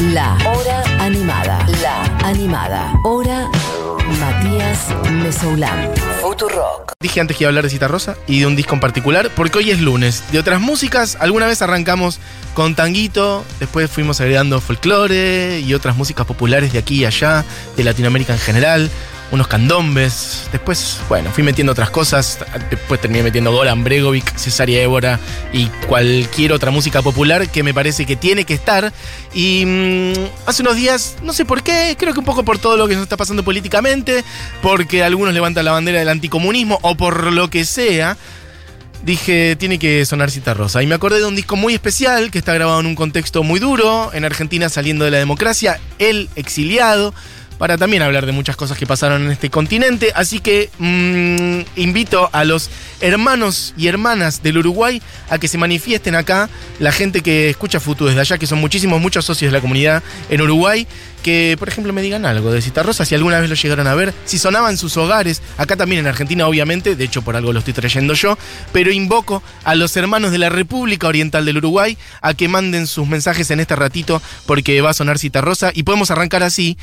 La 0.00 0.38
Hora 0.46 0.84
Animada. 1.00 1.66
La 1.82 2.04
Animada. 2.24 2.92
Hora 3.02 3.50
Matías 4.20 4.86
Mesoulán. 5.10 5.90
Futurock. 6.22 6.92
Dije 7.00 7.20
antes 7.20 7.36
que 7.36 7.42
iba 7.42 7.48
a 7.48 7.50
hablar 7.50 7.64
de 7.64 7.70
Cita 7.70 7.88
Rosa 7.88 8.16
y 8.28 8.38
de 8.38 8.46
un 8.46 8.54
disco 8.54 8.74
en 8.74 8.80
particular, 8.80 9.28
porque 9.34 9.58
hoy 9.58 9.72
es 9.72 9.80
lunes. 9.80 10.22
De 10.30 10.38
otras 10.38 10.60
músicas, 10.60 11.16
alguna 11.18 11.46
vez 11.46 11.62
arrancamos 11.62 12.20
con 12.54 12.76
tanguito, 12.76 13.44
después 13.58 13.90
fuimos 13.90 14.20
agregando 14.20 14.60
folclore 14.60 15.60
y 15.60 15.74
otras 15.74 15.96
músicas 15.96 16.26
populares 16.26 16.72
de 16.72 16.78
aquí 16.78 17.00
y 17.00 17.04
allá, 17.04 17.44
de 17.76 17.82
Latinoamérica 17.82 18.34
en 18.34 18.38
general, 18.38 18.90
unos 19.30 19.46
candombes. 19.46 20.48
Después, 20.52 20.98
bueno, 21.08 21.30
fui 21.30 21.42
metiendo 21.44 21.72
otras 21.72 21.90
cosas. 21.90 22.38
Después 22.70 23.00
terminé 23.00 23.22
metiendo 23.22 23.52
Goran 23.52 23.84
Bregovic, 23.84 24.36
Cesaria 24.36 24.82
Évora 24.82 25.18
y 25.52 25.66
cualquier 25.86 26.52
otra 26.52 26.70
música 26.70 27.02
popular 27.02 27.48
que 27.48 27.62
me 27.62 27.74
parece 27.74 28.06
que 28.06 28.16
tiene 28.16 28.44
que 28.44 28.54
estar. 28.54 28.92
Y 29.34 29.64
mm, 29.66 30.12
hace 30.46 30.62
unos 30.62 30.76
días, 30.76 31.16
no 31.22 31.32
sé 31.32 31.44
por 31.44 31.62
qué, 31.62 31.96
creo 31.98 32.12
que 32.12 32.20
un 32.20 32.24
poco 32.24 32.44
por 32.44 32.58
todo 32.58 32.76
lo 32.76 32.88
que 32.88 32.94
nos 32.94 33.02
está 33.02 33.16
pasando 33.16 33.44
políticamente, 33.44 34.24
porque 34.62 35.02
algunos 35.02 35.34
levantan 35.34 35.64
la 35.64 35.72
bandera 35.72 35.98
del 35.98 36.08
anticomunismo 36.08 36.78
o 36.82 36.96
por 36.96 37.32
lo 37.32 37.48
que 37.50 37.64
sea 37.64 38.16
dije, 39.02 39.56
tiene 39.56 39.78
que 39.78 40.04
sonar 40.04 40.30
Cita 40.30 40.54
Rosa. 40.54 40.82
Y 40.82 40.86
me 40.86 40.94
acordé 40.94 41.18
de 41.18 41.26
un 41.26 41.36
disco 41.36 41.56
muy 41.56 41.74
especial 41.74 42.30
que 42.30 42.38
está 42.38 42.54
grabado 42.54 42.80
en 42.80 42.86
un 42.86 42.94
contexto 42.94 43.42
muy 43.42 43.60
duro, 43.60 44.10
en 44.12 44.24
Argentina 44.24 44.68
saliendo 44.68 45.04
de 45.04 45.10
la 45.10 45.18
democracia, 45.18 45.80
El 45.98 46.28
Exiliado, 46.34 47.14
para 47.58 47.76
también 47.76 48.02
hablar 48.02 48.24
de 48.24 48.32
muchas 48.32 48.56
cosas 48.56 48.78
que 48.78 48.86
pasaron 48.86 49.24
en 49.24 49.32
este 49.32 49.50
continente. 49.50 50.12
Así 50.14 50.40
que 50.40 50.70
mm, 50.78 51.78
invito 51.80 52.30
a 52.32 52.44
los 52.44 52.70
hermanos 53.00 53.74
y 53.76 53.88
hermanas 53.88 54.42
del 54.42 54.58
Uruguay 54.58 55.02
a 55.28 55.38
que 55.38 55.48
se 55.48 55.58
manifiesten 55.58 56.14
acá, 56.14 56.48
la 56.78 56.92
gente 56.92 57.20
que 57.20 57.50
escucha 57.50 57.80
Futu 57.80 58.06
desde 58.06 58.20
allá, 58.20 58.38
que 58.38 58.46
son 58.46 58.60
muchísimos, 58.60 59.00
muchos 59.00 59.24
socios 59.24 59.52
de 59.52 59.58
la 59.58 59.60
comunidad 59.60 60.02
en 60.30 60.40
Uruguay, 60.40 60.86
que 61.22 61.56
por 61.58 61.68
ejemplo 61.68 61.92
me 61.92 62.02
digan 62.02 62.24
algo 62.24 62.52
de 62.52 62.62
Cita 62.62 62.82
Rosa, 62.82 63.04
si 63.04 63.14
alguna 63.14 63.40
vez 63.40 63.50
lo 63.50 63.56
llegaron 63.56 63.86
a 63.86 63.94
ver, 63.94 64.14
si 64.24 64.38
sonaban 64.38 64.76
sus 64.76 64.96
hogares, 64.96 65.42
acá 65.56 65.76
también 65.76 66.00
en 66.00 66.06
Argentina 66.06 66.46
obviamente, 66.46 66.96
de 66.96 67.04
hecho 67.04 67.22
por 67.22 67.36
algo 67.36 67.52
lo 67.52 67.58
estoy 67.58 67.74
trayendo 67.74 68.14
yo, 68.14 68.38
pero 68.72 68.92
invoco 68.92 69.42
a 69.64 69.74
los 69.74 69.96
hermanos 69.96 70.32
de 70.32 70.38
la 70.38 70.48
República 70.48 71.08
Oriental 71.08 71.44
del 71.44 71.58
Uruguay 71.58 71.98
a 72.22 72.34
que 72.34 72.48
manden 72.48 72.86
sus 72.86 73.06
mensajes 73.06 73.50
en 73.50 73.60
este 73.60 73.76
ratito 73.76 74.22
porque 74.46 74.80
va 74.80 74.90
a 74.90 74.94
sonar 74.94 75.18
Cita 75.18 75.40
Rosa 75.40 75.70
y 75.74 75.82
podemos 75.82 76.10
arrancar 76.10 76.42
así 76.42 76.78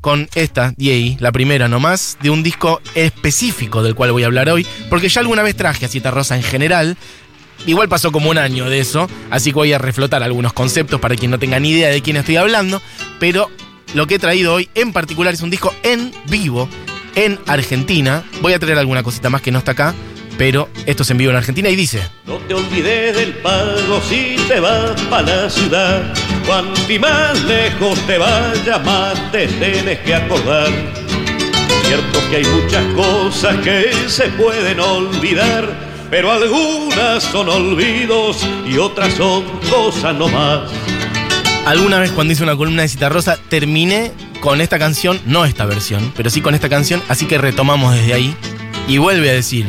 con 0.00 0.28
esta, 0.34 0.72
Diei, 0.76 1.16
la 1.20 1.32
primera 1.32 1.68
nomás, 1.68 2.18
de 2.22 2.30
un 2.30 2.42
disco 2.42 2.80
específico 2.94 3.82
del 3.82 3.94
cual 3.94 4.12
voy 4.12 4.22
a 4.22 4.26
hablar 4.26 4.48
hoy, 4.48 4.66
porque 4.88 5.08
ya 5.08 5.20
alguna 5.20 5.42
vez 5.42 5.56
traje 5.56 5.86
a 5.86 5.88
Cita 5.88 6.10
Rosa 6.10 6.36
en 6.36 6.42
general. 6.42 6.96
Igual 7.66 7.88
pasó 7.88 8.12
como 8.12 8.30
un 8.30 8.38
año 8.38 8.70
de 8.70 8.78
eso, 8.78 9.08
así 9.30 9.50
que 9.50 9.56
voy 9.56 9.72
a 9.72 9.78
reflotar 9.78 10.22
algunos 10.22 10.52
conceptos 10.52 11.00
para 11.00 11.16
quien 11.16 11.30
no 11.30 11.38
tenga 11.38 11.58
ni 11.58 11.70
idea 11.70 11.88
de 11.88 12.02
quién 12.02 12.16
estoy 12.16 12.36
hablando, 12.36 12.80
pero 13.18 13.50
lo 13.94 14.06
que 14.06 14.16
he 14.16 14.18
traído 14.18 14.54
hoy 14.54 14.68
en 14.74 14.92
particular 14.92 15.34
es 15.34 15.42
un 15.42 15.50
disco 15.50 15.74
en 15.82 16.12
vivo 16.26 16.68
en 17.14 17.38
Argentina. 17.46 18.22
Voy 18.40 18.52
a 18.52 18.58
traer 18.58 18.78
alguna 18.78 19.02
cosita 19.02 19.28
más 19.28 19.42
que 19.42 19.50
no 19.50 19.58
está 19.58 19.72
acá, 19.72 19.94
pero 20.38 20.68
esto 20.86 21.02
es 21.02 21.10
en 21.10 21.18
vivo 21.18 21.30
en 21.30 21.36
Argentina 21.36 21.68
y 21.68 21.76
dice... 21.76 22.00
No 22.26 22.36
te 22.36 22.54
olvides 22.54 23.16
del 23.16 23.34
pago 23.38 24.00
si 24.08 24.36
te 24.46 24.60
vas 24.60 25.00
para 25.02 25.44
la 25.44 25.50
ciudad. 25.50 26.14
Cuanto 26.48 26.80
más 26.98 27.44
lejos 27.44 28.00
te 28.06 28.16
vayas, 28.16 28.82
más 28.82 29.30
te 29.30 29.46
tienes 29.48 29.98
que 29.98 30.14
acordar. 30.14 30.70
Cierto 31.84 32.20
que 32.30 32.36
hay 32.36 32.44
muchas 32.46 32.86
cosas 32.94 33.56
que 33.58 33.92
se 34.08 34.28
pueden 34.30 34.80
olvidar, 34.80 35.68
pero 36.10 36.32
algunas 36.32 37.22
son 37.24 37.50
olvidos 37.50 38.46
y 38.66 38.78
otras 38.78 39.12
son 39.12 39.44
cosas 39.70 40.14
no 40.14 40.26
más. 40.28 40.70
Alguna 41.66 41.98
vez 41.98 42.12
cuando 42.12 42.32
hice 42.32 42.44
una 42.44 42.56
columna 42.56 42.80
de 42.80 42.88
Cita 42.88 43.10
Rosa 43.10 43.38
terminé 43.50 44.12
con 44.40 44.62
esta 44.62 44.78
canción, 44.78 45.20
no 45.26 45.44
esta 45.44 45.66
versión, 45.66 46.14
pero 46.16 46.30
sí 46.30 46.40
con 46.40 46.54
esta 46.54 46.70
canción, 46.70 47.02
así 47.10 47.26
que 47.26 47.36
retomamos 47.36 47.94
desde 47.94 48.14
ahí 48.14 48.34
y 48.88 48.96
vuelve 48.96 49.28
a 49.28 49.34
decir, 49.34 49.66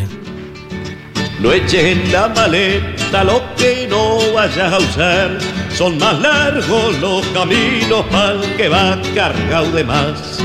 no 1.39 1.53
eches 1.53 1.83
en 1.83 2.11
la 2.11 2.27
maleta 2.27 3.23
lo 3.23 3.41
que 3.55 3.87
no 3.89 4.19
vayas 4.33 4.73
a 4.73 4.77
usar. 4.77 5.37
Son 5.73 5.97
más 5.97 6.19
largos 6.19 6.97
los 6.99 7.25
caminos 7.27 8.05
para 8.11 8.41
que 8.57 8.67
va 8.67 8.99
cargado 9.15 9.71
de 9.71 9.83
más. 9.83 10.39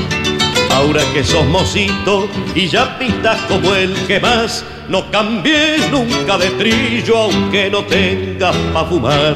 Ahora 0.71 1.01
que 1.13 1.23
sos 1.23 1.45
mocito 1.45 2.29
y 2.53 2.67
ya 2.67 2.97
pistas 2.97 3.39
como 3.47 3.73
el 3.75 3.93
que 4.07 4.19
más, 4.19 4.65
no 4.89 5.09
cambies 5.09 5.89
nunca 5.89 6.37
de 6.37 6.49
trillo 6.51 7.17
aunque 7.23 7.69
no 7.69 7.83
tengas 7.85 8.55
pa' 8.73 8.85
fumar. 8.85 9.35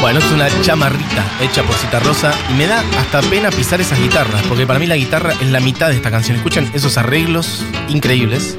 Bueno, 0.00 0.18
es 0.18 0.30
una 0.32 0.48
chamarrita 0.62 1.24
hecha 1.40 1.62
por 1.62 1.74
Cita 1.76 1.98
Rosa 2.00 2.34
y 2.50 2.54
me 2.54 2.66
da 2.66 2.84
hasta 2.98 3.22
pena 3.22 3.50
pisar 3.50 3.80
esas 3.80 3.98
guitarras, 3.98 4.42
porque 4.48 4.66
para 4.66 4.78
mí 4.78 4.86
la 4.86 4.96
guitarra 4.96 5.32
es 5.32 5.50
la 5.50 5.60
mitad 5.60 5.88
de 5.88 5.96
esta 5.96 6.10
canción. 6.10 6.36
Escuchan 6.36 6.70
esos 6.74 6.98
arreglos 6.98 7.64
increíbles. 7.88 8.58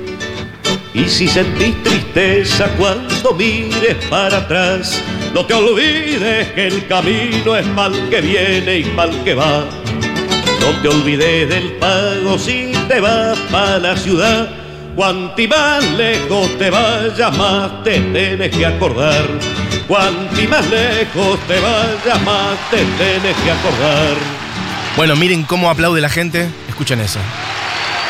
Y 0.95 1.09
si 1.09 1.28
sentís 1.28 1.83
tristeza 1.83 2.69
cuando 2.78 3.33
mires 3.33 3.97
para 4.09 4.38
atrás, 4.38 5.03
no 5.33 5.45
te 5.45 5.53
olvides 5.53 6.53
que 6.53 6.67
el 6.67 6.88
camino 6.88 7.53
es 7.53 7.67
mal 7.67 7.91
que 8.09 8.22
viene 8.22 8.79
y 8.79 8.85
mal 8.85 9.11
que 9.25 9.34
va. 9.34 9.66
No 10.61 10.81
te 10.81 10.88
olvides 10.88 11.50
del 11.50 11.73
pago 11.73 12.39
si 12.39 12.72
te 12.88 13.01
vas 13.01 13.38
para 13.51 13.78
la 13.79 13.97
ciudad. 13.97 14.50
Cuanti 14.95 15.50
más 15.50 15.84
lejos 15.84 16.57
te 16.57 16.69
vayas, 16.69 17.38
más 17.38 17.84
te 17.84 18.00
tienes 18.00 18.55
que 18.55 18.66
acordar. 18.66 19.25
Cuanti 19.89 20.47
más 20.47 20.66
lejos 20.69 21.38
te 21.45 21.59
vayas, 21.59 22.22
más 22.23 22.57
te 22.72 22.78
tienes 22.78 23.35
que 23.44 23.51
acordar. 23.51 24.16
Bueno, 24.95 25.17
miren 25.17 25.44
cómo 25.44 25.69
aplaude 25.69 26.00
la 26.00 26.09
gente. 26.09 26.47
Escuchen 26.69 27.01
eso. 27.01 27.19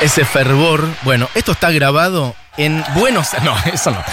Ese 0.01 0.24
fervor. 0.24 0.88
Bueno, 1.01 1.28
esto 1.34 1.51
está 1.51 1.72
grabado 1.72 2.35
en 2.58 2.84
Buenos 2.96 3.30
No, 3.44 3.56
eso 3.72 3.92
no. 3.92 4.04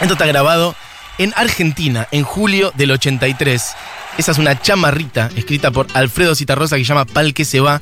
Esto 0.00 0.14
está 0.14 0.26
grabado 0.26 0.74
en 1.18 1.32
Argentina, 1.36 2.08
en 2.10 2.24
julio 2.24 2.72
del 2.74 2.92
83. 2.92 3.76
Esa 4.18 4.32
es 4.32 4.38
una 4.38 4.60
chamarrita 4.60 5.30
escrita 5.36 5.70
por 5.70 5.86
Alfredo 5.94 6.34
Citarrosa 6.34 6.76
que 6.76 6.84
se 6.84 6.88
llama 6.88 7.04
Pal 7.04 7.34
que 7.34 7.44
se 7.44 7.60
va 7.60 7.80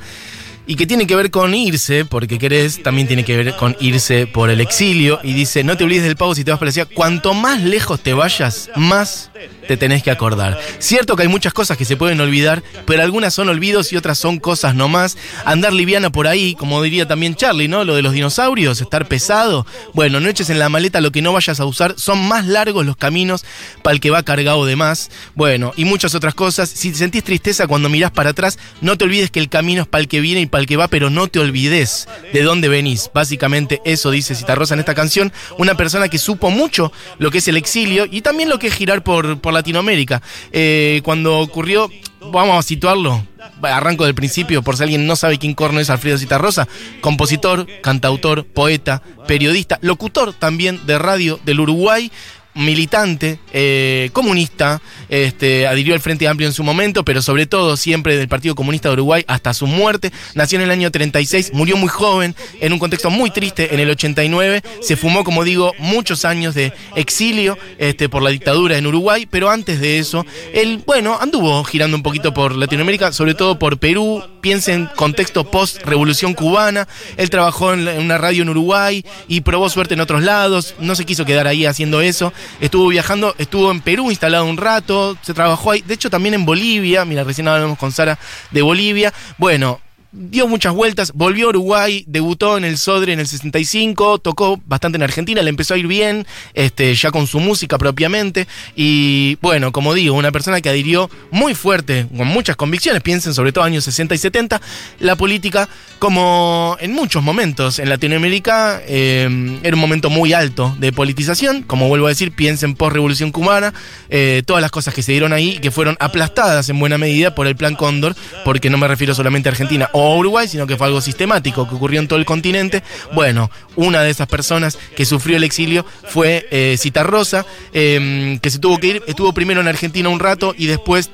y 0.68 0.76
que 0.76 0.86
tiene 0.86 1.06
que 1.06 1.16
ver 1.16 1.30
con 1.30 1.54
irse, 1.54 2.04
porque 2.04 2.38
querés, 2.38 2.82
también 2.82 3.08
tiene 3.08 3.24
que 3.24 3.34
ver 3.38 3.56
con 3.56 3.74
irse 3.80 4.26
por 4.26 4.50
el 4.50 4.60
exilio. 4.60 5.18
Y 5.22 5.32
dice, 5.32 5.64
no 5.64 5.78
te 5.78 5.84
olvides 5.84 6.04
del 6.04 6.14
pago 6.14 6.34
si 6.34 6.44
te 6.44 6.50
vas 6.50 6.60
para 6.60 6.70
ciudad. 6.70 6.88
Cuanto 6.94 7.32
más 7.32 7.62
lejos 7.62 8.00
te 8.00 8.12
vayas, 8.12 8.68
más 8.76 9.30
te 9.66 9.78
tenés 9.78 10.02
que 10.02 10.10
acordar. 10.10 10.60
Cierto 10.78 11.16
que 11.16 11.22
hay 11.22 11.28
muchas 11.28 11.54
cosas 11.54 11.78
que 11.78 11.86
se 11.86 11.96
pueden 11.96 12.20
olvidar, 12.20 12.62
pero 12.84 13.02
algunas 13.02 13.32
son 13.32 13.48
olvidos 13.48 13.94
y 13.94 13.96
otras 13.96 14.18
son 14.18 14.38
cosas 14.38 14.74
nomás. 14.74 15.16
Andar 15.46 15.72
liviana 15.72 16.10
por 16.10 16.26
ahí, 16.26 16.54
como 16.54 16.82
diría 16.82 17.08
también 17.08 17.34
Charlie, 17.34 17.68
¿no? 17.68 17.84
Lo 17.84 17.94
de 17.94 18.02
los 18.02 18.12
dinosaurios, 18.12 18.82
estar 18.82 19.08
pesado. 19.08 19.66
Bueno, 19.94 20.20
no 20.20 20.28
eches 20.28 20.50
en 20.50 20.58
la 20.58 20.68
maleta 20.68 21.00
lo 21.00 21.12
que 21.12 21.22
no 21.22 21.32
vayas 21.32 21.60
a 21.60 21.64
usar. 21.64 21.94
Son 21.96 22.28
más 22.28 22.46
largos 22.46 22.84
los 22.84 22.98
caminos 22.98 23.42
para 23.82 23.94
el 23.94 24.00
que 24.00 24.10
va 24.10 24.22
cargado 24.22 24.66
de 24.66 24.76
más. 24.76 25.10
Bueno, 25.34 25.72
y 25.76 25.86
muchas 25.86 26.14
otras 26.14 26.34
cosas. 26.34 26.68
Si 26.68 26.94
sentís 26.94 27.24
tristeza 27.24 27.66
cuando 27.66 27.88
mirás 27.88 28.10
para 28.10 28.30
atrás, 28.30 28.58
no 28.82 28.98
te 28.98 29.04
olvides 29.04 29.30
que 29.30 29.40
el 29.40 29.48
camino 29.48 29.82
es 29.82 29.88
para 29.88 30.02
el 30.02 30.08
que 30.08 30.20
viene 30.20 30.42
y 30.42 30.46
para 30.46 30.57
el 30.58 30.66
que 30.66 30.76
va, 30.76 30.88
pero 30.88 31.10
no 31.10 31.28
te 31.28 31.38
olvides 31.38 32.08
de 32.32 32.42
dónde 32.42 32.69
venís. 32.69 33.10
Básicamente 33.12 33.80
eso 33.84 34.10
dice 34.10 34.34
Citarrosa 34.34 34.74
en 34.74 34.80
esta 34.80 34.94
canción. 34.94 35.32
Una 35.58 35.74
persona 35.74 36.08
que 36.08 36.19
supo 36.19 36.50
mucho 36.50 36.92
lo 37.19 37.30
que 37.30 37.38
es 37.38 37.48
el 37.48 37.56
exilio 37.56 38.06
y 38.10 38.22
también 38.22 38.48
lo 38.48 38.58
que 38.58 38.68
es 38.68 38.74
girar 38.74 39.02
por, 39.02 39.41
por 39.41 39.52
Latinoamérica. 39.52 40.22
Eh, 40.52 41.00
cuando 41.04 41.38
ocurrió, 41.38 41.91
vamos 42.20 42.58
a 42.58 42.62
situarlo, 42.62 43.24
arranco 43.62 44.04
del 44.04 44.14
principio, 44.14 44.62
por 44.62 44.76
si 44.76 44.82
alguien 44.82 45.06
no 45.06 45.16
sabe 45.16 45.38
quién 45.38 45.54
corno 45.54 45.80
es 45.80 45.91
Alfredo 45.91 46.18
Citarrosa, 46.18 46.68
compositor, 47.00 47.66
cantautor, 47.82 48.44
poeta, 48.44 49.02
periodista, 49.26 49.78
locutor 49.82 50.32
también 50.32 50.86
de 50.86 50.98
radio 50.98 51.38
del 51.44 51.60
Uruguay, 51.60 52.10
militante, 52.58 53.38
eh, 53.52 54.10
comunista, 54.12 54.82
este, 55.08 55.66
adhirió 55.66 55.94
al 55.94 56.00
Frente 56.00 56.28
Amplio 56.28 56.48
en 56.48 56.52
su 56.52 56.64
momento, 56.64 57.04
pero 57.04 57.22
sobre 57.22 57.46
todo 57.46 57.76
siempre 57.76 58.16
del 58.16 58.28
Partido 58.28 58.54
Comunista 58.54 58.88
de 58.88 58.94
Uruguay 58.94 59.24
hasta 59.28 59.54
su 59.54 59.66
muerte. 59.66 60.12
Nació 60.34 60.59
en 60.59 60.65
el 60.65 60.71
año 60.71 60.91
36, 60.91 61.53
murió 61.54 61.77
muy 61.77 61.88
joven, 61.88 62.34
en 62.60 62.72
un 62.72 62.78
contexto 62.78 63.10
muy 63.10 63.30
triste 63.30 63.72
en 63.72 63.80
el 63.80 63.91
89. 63.91 64.62
Se 64.83 64.97
fumó, 64.97 65.24
como 65.24 65.44
digo, 65.44 65.72
muchos 65.78 66.24
años 66.24 66.54
de 66.54 66.72
exilio 66.97 67.56
este, 67.78 68.09
por 68.09 68.22
la 68.22 68.30
dictadura 68.30 68.77
en 68.77 68.86
Uruguay, 68.86 69.27
pero 69.30 69.50
antes 69.50 69.80
de 69.80 69.98
eso, 69.98 70.27
él, 70.53 70.83
bueno, 70.84 71.16
anduvo 71.21 71.62
girando 71.65 71.97
un 71.97 72.03
poquito 72.03 72.34
por 72.34 72.54
Latinoamérica, 72.54 73.12
sobre 73.12 73.34
todo 73.34 73.59
por 73.59 73.78
Perú. 73.78 74.22
Piensen 74.40 74.88
contexto 74.96 75.50
post-revolución 75.50 76.34
cubana. 76.34 76.88
Él 77.16 77.30
trabajó 77.30 77.72
en 77.72 77.88
una 77.88 78.18
radio 78.18 78.42
en 78.42 78.48
Uruguay 78.48 79.04
y 79.26 79.40
probó 79.40 79.68
suerte 79.68 79.94
en 79.94 80.00
otros 80.00 80.22
lados. 80.22 80.74
No 80.78 80.94
se 80.94 81.04
quiso 81.04 81.24
quedar 81.24 81.46
ahí 81.46 81.66
haciendo 81.66 82.00
eso 82.00 82.32
estuvo 82.60 82.88
viajando, 82.88 83.34
estuvo 83.38 83.70
en 83.70 83.80
Perú 83.80 84.10
instalado 84.10 84.44
un 84.44 84.56
rato, 84.56 85.16
se 85.22 85.34
trabajó 85.34 85.70
ahí, 85.70 85.82
de 85.82 85.94
hecho 85.94 86.10
también 86.10 86.34
en 86.34 86.44
Bolivia, 86.44 87.04
mira, 87.04 87.24
recién 87.24 87.48
hablamos 87.48 87.78
con 87.78 87.92
Sara 87.92 88.18
de 88.50 88.62
Bolivia. 88.62 89.12
Bueno, 89.36 89.80
dio 90.13 90.49
muchas 90.49 90.72
vueltas, 90.72 91.13
volvió 91.13 91.47
a 91.47 91.49
Uruguay, 91.51 92.05
debutó 92.07 92.57
en 92.57 92.65
el 92.65 92.78
Sodre 92.78 93.13
en 93.13 93.21
el 93.21 93.27
65, 93.27 94.19
tocó 94.19 94.60
bastante 94.65 94.97
en 94.97 95.03
Argentina, 95.03 95.43
le 95.43 95.51
empezó 95.51 95.75
a 95.75 95.78
ir 95.78 95.87
bien, 95.87 96.27
este, 96.55 96.95
ya 96.95 97.10
con 97.10 97.27
su 97.27 97.41
música 97.41 97.77
propiamente. 97.78 98.47
Y 98.75 99.37
bueno, 99.43 99.72
como 99.72 99.93
digo, 99.95 100.16
una 100.16 100.33
persona 100.33 100.60
que 100.60 100.71
adhirió 100.71 101.10
muy 101.31 101.55
fuerte, 101.55 102.07
con 102.16 102.27
muchas 102.27 102.57
convicciones, 102.57 103.03
piensen 103.03 103.34
sobre 103.34 103.53
todo 103.53 103.65
años 103.65 103.84
60 103.84 104.15
y 104.15 104.19
70, 104.19 104.60
la 105.01 105.16
política, 105.16 105.69
como 105.99 106.77
en 106.81 106.93
muchos 106.93 107.22
momentos 107.22 107.78
en 107.78 107.89
Latinoamérica, 107.89 108.81
eh, 108.87 109.59
era 109.63 109.77
un 109.77 109.81
momento 109.81 110.10
muy 110.10 110.33
alto 110.33 110.75
de 110.78 110.93
politización. 110.93 111.63
Como 111.63 111.89
vuelvo 111.89 112.07
a 112.07 112.10
decir, 112.10 112.33
piensen 112.33 112.75
post-revolución 112.75 113.31
cubana, 113.31 113.75
eh, 114.09 114.43
todas 114.47 114.63
las 114.63 114.71
cosas 114.71 114.95
que 114.95 115.03
se 115.03 115.13
dieron 115.13 115.33
ahí, 115.33 115.59
que 115.59 115.71
fueron 115.71 115.97
aplastadas 116.01 116.69
en 116.69 116.78
buena 116.78 116.99
medida 116.99 117.34
por 117.34 117.47
el 117.47 117.57
Plan 117.57 117.75
Cóndor, 117.75 118.16
porque 118.45 118.71
no 118.71 118.78
me 118.78 118.89
refiero 118.89 119.15
solamente 119.15 119.49
a 119.49 119.53
Argentina 119.53 119.91
Uruguay, 120.16 120.49
sino 120.49 120.66
que 120.66 120.77
fue 120.77 120.87
algo 120.87 121.01
sistemático 121.01 121.69
que 121.69 121.75
ocurrió 121.75 122.01
en 122.01 122.09
todo 122.09 122.19
el 122.19 122.25
continente. 122.25 122.83
Bueno, 123.15 123.51
una 123.77 124.03
de 124.03 124.10
esas 124.10 124.28
personas 124.28 124.78
que 124.97 125.05
sufrió 125.05 125.37
el 125.37 125.45
exilio 125.45 125.84
fue 126.09 126.47
eh, 126.51 126.77
Citarrosa, 126.78 127.47
eh, 127.72 128.39
que 128.43 128.51
se 128.51 128.59
tuvo 128.59 128.78
que 128.78 128.87
ir, 128.87 129.03
estuvo 129.07 129.33
primero 129.33 129.60
en 129.60 129.69
Argentina 129.69 130.09
un 130.09 130.21
rato 130.21 130.55
y 130.57 130.66
después 130.66 131.10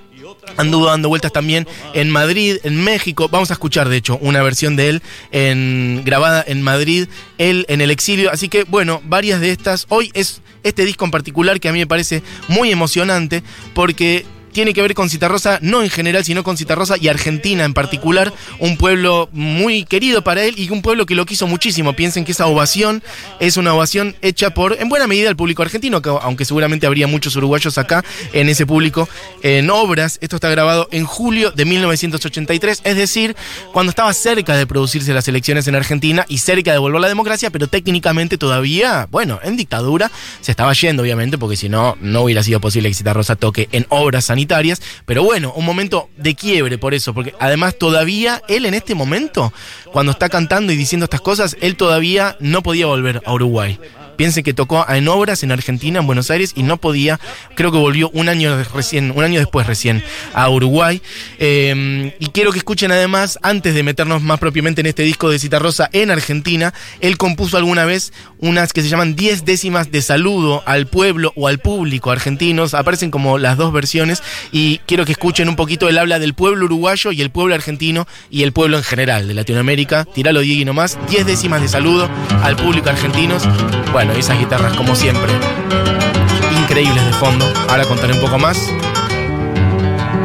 Anduvo 0.57 0.87
dando 0.87 1.09
vueltas 1.09 1.33
también 1.33 1.67
en 1.95 2.11
Madrid, 2.11 2.59
en 2.63 2.83
México. 2.83 3.29
Vamos 3.29 3.51
a 3.51 3.55
escuchar, 3.55 3.89
de 3.89 3.97
hecho, 3.97 4.19
una 4.21 4.43
versión 4.43 4.77
de 4.77 4.89
él 4.89 6.03
grabada 6.05 6.45
en 6.47 6.63
Madrid, 6.63 7.09
él 7.39 7.65
en 7.69 7.81
el 7.81 7.91
exilio. 7.91 8.31
Así 8.31 8.49
que, 8.49 8.65
bueno, 8.65 9.03
varias 9.05 9.41
de 9.41 9.51
estas. 9.51 9.87
Hoy 9.89 10.11
es 10.15 10.43
este 10.63 10.85
disco 10.85 11.05
en 11.05 11.11
particular 11.11 11.61
que 11.61 11.69
a 11.69 11.73
mí 11.73 11.79
me 11.79 11.87
parece 11.87 12.23
muy 12.49 12.71
emocionante 12.71 13.43
porque 13.75 14.27
tiene 14.55 14.73
que 14.73 14.81
ver 14.81 14.95
con 14.95 15.11
Citarrosa, 15.11 15.59
no 15.61 15.83
en 15.83 15.91
general, 15.91 16.25
sino 16.25 16.45
con 16.45 16.57
Citarrosa 16.57 16.97
y 16.99 17.09
Argentina 17.09 17.65
en 17.65 17.75
particular, 17.75 18.33
un 18.61 18.79
pueblo 18.79 19.29
muy 19.33 19.85
querido 19.85 20.23
para 20.23 20.45
él 20.45 20.55
y 20.57 20.71
un 20.71 20.81
pueblo 20.81 21.05
que 21.07 21.17
lo 21.17 21.27
quiso 21.27 21.47
muchísimo. 21.47 21.93
Piensen 21.95 22.25
que 22.25 22.33
esa 22.33 22.47
ovación 22.47 23.03
es 23.41 23.57
una 23.57 23.75
ovación 23.75 24.17
hecha 24.23 24.55
por, 24.55 24.81
en 24.81 24.89
buena 24.89 25.07
medida, 25.09 25.29
el 25.29 25.37
público 25.37 25.63
argentino, 25.63 26.01
aunque 26.23 26.45
seguramente 26.45 26.87
habría 26.87 27.09
muchos 27.09 27.35
uruguayos 27.37 27.77
acá 27.79 28.05
en 28.33 28.49
ese 28.49 28.65
público, 28.65 29.09
en 29.43 29.69
obras. 29.71 30.19
Esto 30.23 30.37
está 30.37 30.49
grabado 30.49 30.89
en 30.93 31.05
julio 31.05 31.51
de 31.51 31.65
1983, 31.65 32.83
es 32.85 32.97
decir, 32.97 33.35
cuando 33.73 33.91
estaba 33.91 34.15
cerca 34.15 34.57
de 34.57 34.69
producirse 34.69 35.13
las 35.13 35.27
elecciones 35.27 35.67
en 35.67 35.75
Argentina 35.75 36.25
y 36.29 36.39
cerca 36.39 36.71
de 36.71 36.79
volver 36.79 37.01
la 37.01 37.09
democracia, 37.09 37.51
pero 37.51 37.67
técnicamente 37.67 38.39
todavía, 38.39 39.09
bueno, 39.11 39.41
en 39.43 39.57
dictadura, 39.57 40.13
se 40.41 40.53
estaba 40.53 40.73
yendo, 40.75 41.03
obviamente, 41.03 41.39
porque 41.39 41.57
si 41.57 41.69
no, 41.69 41.99
no 42.01 42.23
hubiera 42.23 42.45
sido 42.45 42.61
posible 42.61 42.89
que 42.89 42.95
Citarrosa 42.95 43.35
toque 43.35 43.69
en 43.73 43.87
obras 43.89 44.27
sanitarias 44.27 44.44
pero 45.07 45.23
bueno, 45.23 45.53
un 45.57 45.65
momento 45.65 46.09
de 46.17 46.35
quiebre 46.35 46.79
por 46.79 46.95
eso, 46.95 47.15
porque 47.15 47.35
además 47.41 47.77
todavía 47.79 48.43
él 48.49 48.67
en 48.67 48.75
este 48.75 48.95
momento, 48.95 49.53
cuando 49.93 50.13
está 50.13 50.29
cantando 50.29 50.73
y 50.73 50.77
diciendo 50.77 51.05
estas 51.05 51.21
cosas, 51.21 51.57
él 51.61 51.77
todavía 51.77 52.37
no 52.41 52.63
podía 52.63 52.87
volver 52.87 53.23
a 53.25 53.33
Uruguay. 53.33 53.79
Piensen 54.17 54.45
que 54.45 54.55
tocó 54.55 54.85
en 54.89 55.09
obras 55.09 55.43
en 55.43 55.53
Argentina, 55.53 56.01
en 56.01 56.07
Buenos 56.07 56.31
Aires, 56.31 56.53
y 56.55 56.63
no 56.63 56.77
podía, 56.77 57.21
creo 57.55 57.73
que 57.73 57.79
volvió 57.79 58.11
un 58.11 58.29
año 58.29 58.63
recién, 58.75 59.11
un 59.11 59.25
año 59.25 59.39
después 59.39 59.67
recién 59.67 60.03
a 60.35 60.49
Uruguay. 60.49 61.03
Eh, 61.39 62.15
y 62.19 62.27
quiero 62.29 62.53
que 62.53 62.59
escuchen 62.59 62.93
además, 62.93 63.39
antes 63.43 63.75
de 63.75 63.83
meternos 63.83 64.23
más 64.23 64.39
propiamente 64.39 64.81
en 64.81 64.87
este 64.87 65.03
disco 65.03 65.31
de 65.31 65.39
Cita 65.39 65.59
Rosa 65.59 65.89
en 65.93 66.11
Argentina, 66.11 66.75
él 67.01 67.17
compuso 67.17 67.57
alguna 67.57 67.85
vez 67.85 68.13
unas 68.39 68.73
que 68.73 68.83
se 68.83 68.89
llaman 68.89 69.17
10 69.17 69.45
décimas 69.45 69.91
de 69.91 70.03
saludo 70.03 70.63
al 70.67 70.87
pueblo 70.87 71.33
o 71.37 71.49
al 71.49 71.59
público 71.59 72.11
argentinos. 72.11 72.75
Aparecen 72.75 73.11
como 73.11 73.39
las 73.39 73.57
dos 73.57 73.73
versiones 73.73 74.23
y 74.53 74.79
quiero 74.87 75.05
que 75.05 75.13
escuchen 75.13 75.49
un 75.49 75.57
poquito. 75.57 75.89
Él 75.89 75.99
habla 75.99 76.19
del 76.19 76.35
pueblo 76.35 76.67
uruguayo 76.67 77.13
y 77.13 77.23
el 77.23 77.31
pueblo 77.31 77.55
argentino 77.55 78.07
y 78.31 78.43
el 78.43 78.53
pueblo 78.53 78.77
en 78.77 78.85
general 78.85 79.29
de 79.29 79.35
Latinoamérica. 79.35 80.05
Tiralo, 80.05 80.41
Diego, 80.41 80.65
nomás. 80.67 80.99
10 81.09 81.27
décimas 81.27 81.63
de 81.63 81.69
saludo 81.69 82.09
al 82.43 82.57
público 82.57 82.91
argentino. 82.91 83.39
Bueno, 83.93 84.04
esas 84.13 84.39
guitarras 84.39 84.75
como 84.75 84.95
siempre, 84.95 85.33
increíbles 86.61 87.05
de 87.05 87.13
fondo. 87.15 87.45
Ahora 87.69 87.85
contaré 87.85 88.13
un 88.13 88.21
poco 88.21 88.39
más. 88.39 88.71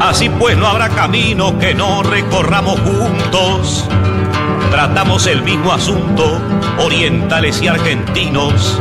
Así 0.01 0.29
pues 0.29 0.57
no 0.57 0.67
habrá 0.67 0.89
camino 0.89 1.57
que 1.57 1.73
no 1.73 2.03
recorramos 2.03 2.79
juntos. 2.79 3.87
Tratamos 4.71 5.27
el 5.27 5.41
mismo 5.41 5.73
asunto, 5.73 6.39
orientales 6.77 7.61
y 7.61 7.67
argentinos, 7.67 8.79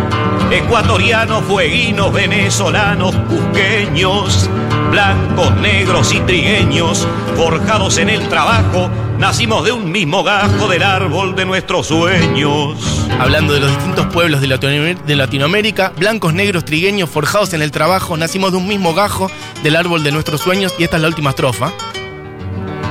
ecuatorianos, 0.50 1.42
fueguinos, 1.44 2.12
venezolanos, 2.12 3.14
cusqueños, 3.28 4.50
blancos, 4.90 5.56
negros 5.56 6.12
y 6.12 6.20
trigueños, 6.20 7.06
forjados 7.36 7.98
en 7.98 8.10
el 8.10 8.28
trabajo 8.28 8.90
Nacimos 9.18 9.64
de 9.64 9.72
un 9.72 9.90
mismo 9.90 10.22
gajo 10.22 10.68
del 10.68 10.84
árbol 10.84 11.34
de 11.34 11.44
nuestros 11.44 11.88
sueños. 11.88 13.08
Hablando 13.18 13.52
de 13.52 13.58
los 13.58 13.70
distintos 13.74 14.06
pueblos 14.06 14.40
de 14.40 15.16
Latinoamérica, 15.16 15.92
blancos, 15.96 16.34
negros, 16.34 16.64
trigueños, 16.64 17.10
forjados 17.10 17.52
en 17.52 17.60
el 17.60 17.72
trabajo, 17.72 18.16
nacimos 18.16 18.52
de 18.52 18.58
un 18.58 18.68
mismo 18.68 18.94
gajo 18.94 19.28
del 19.64 19.74
árbol 19.74 20.04
de 20.04 20.12
nuestros 20.12 20.40
sueños 20.40 20.72
y 20.78 20.84
esta 20.84 20.96
es 20.96 21.02
la 21.02 21.08
última 21.08 21.30
estrofa. 21.30 21.72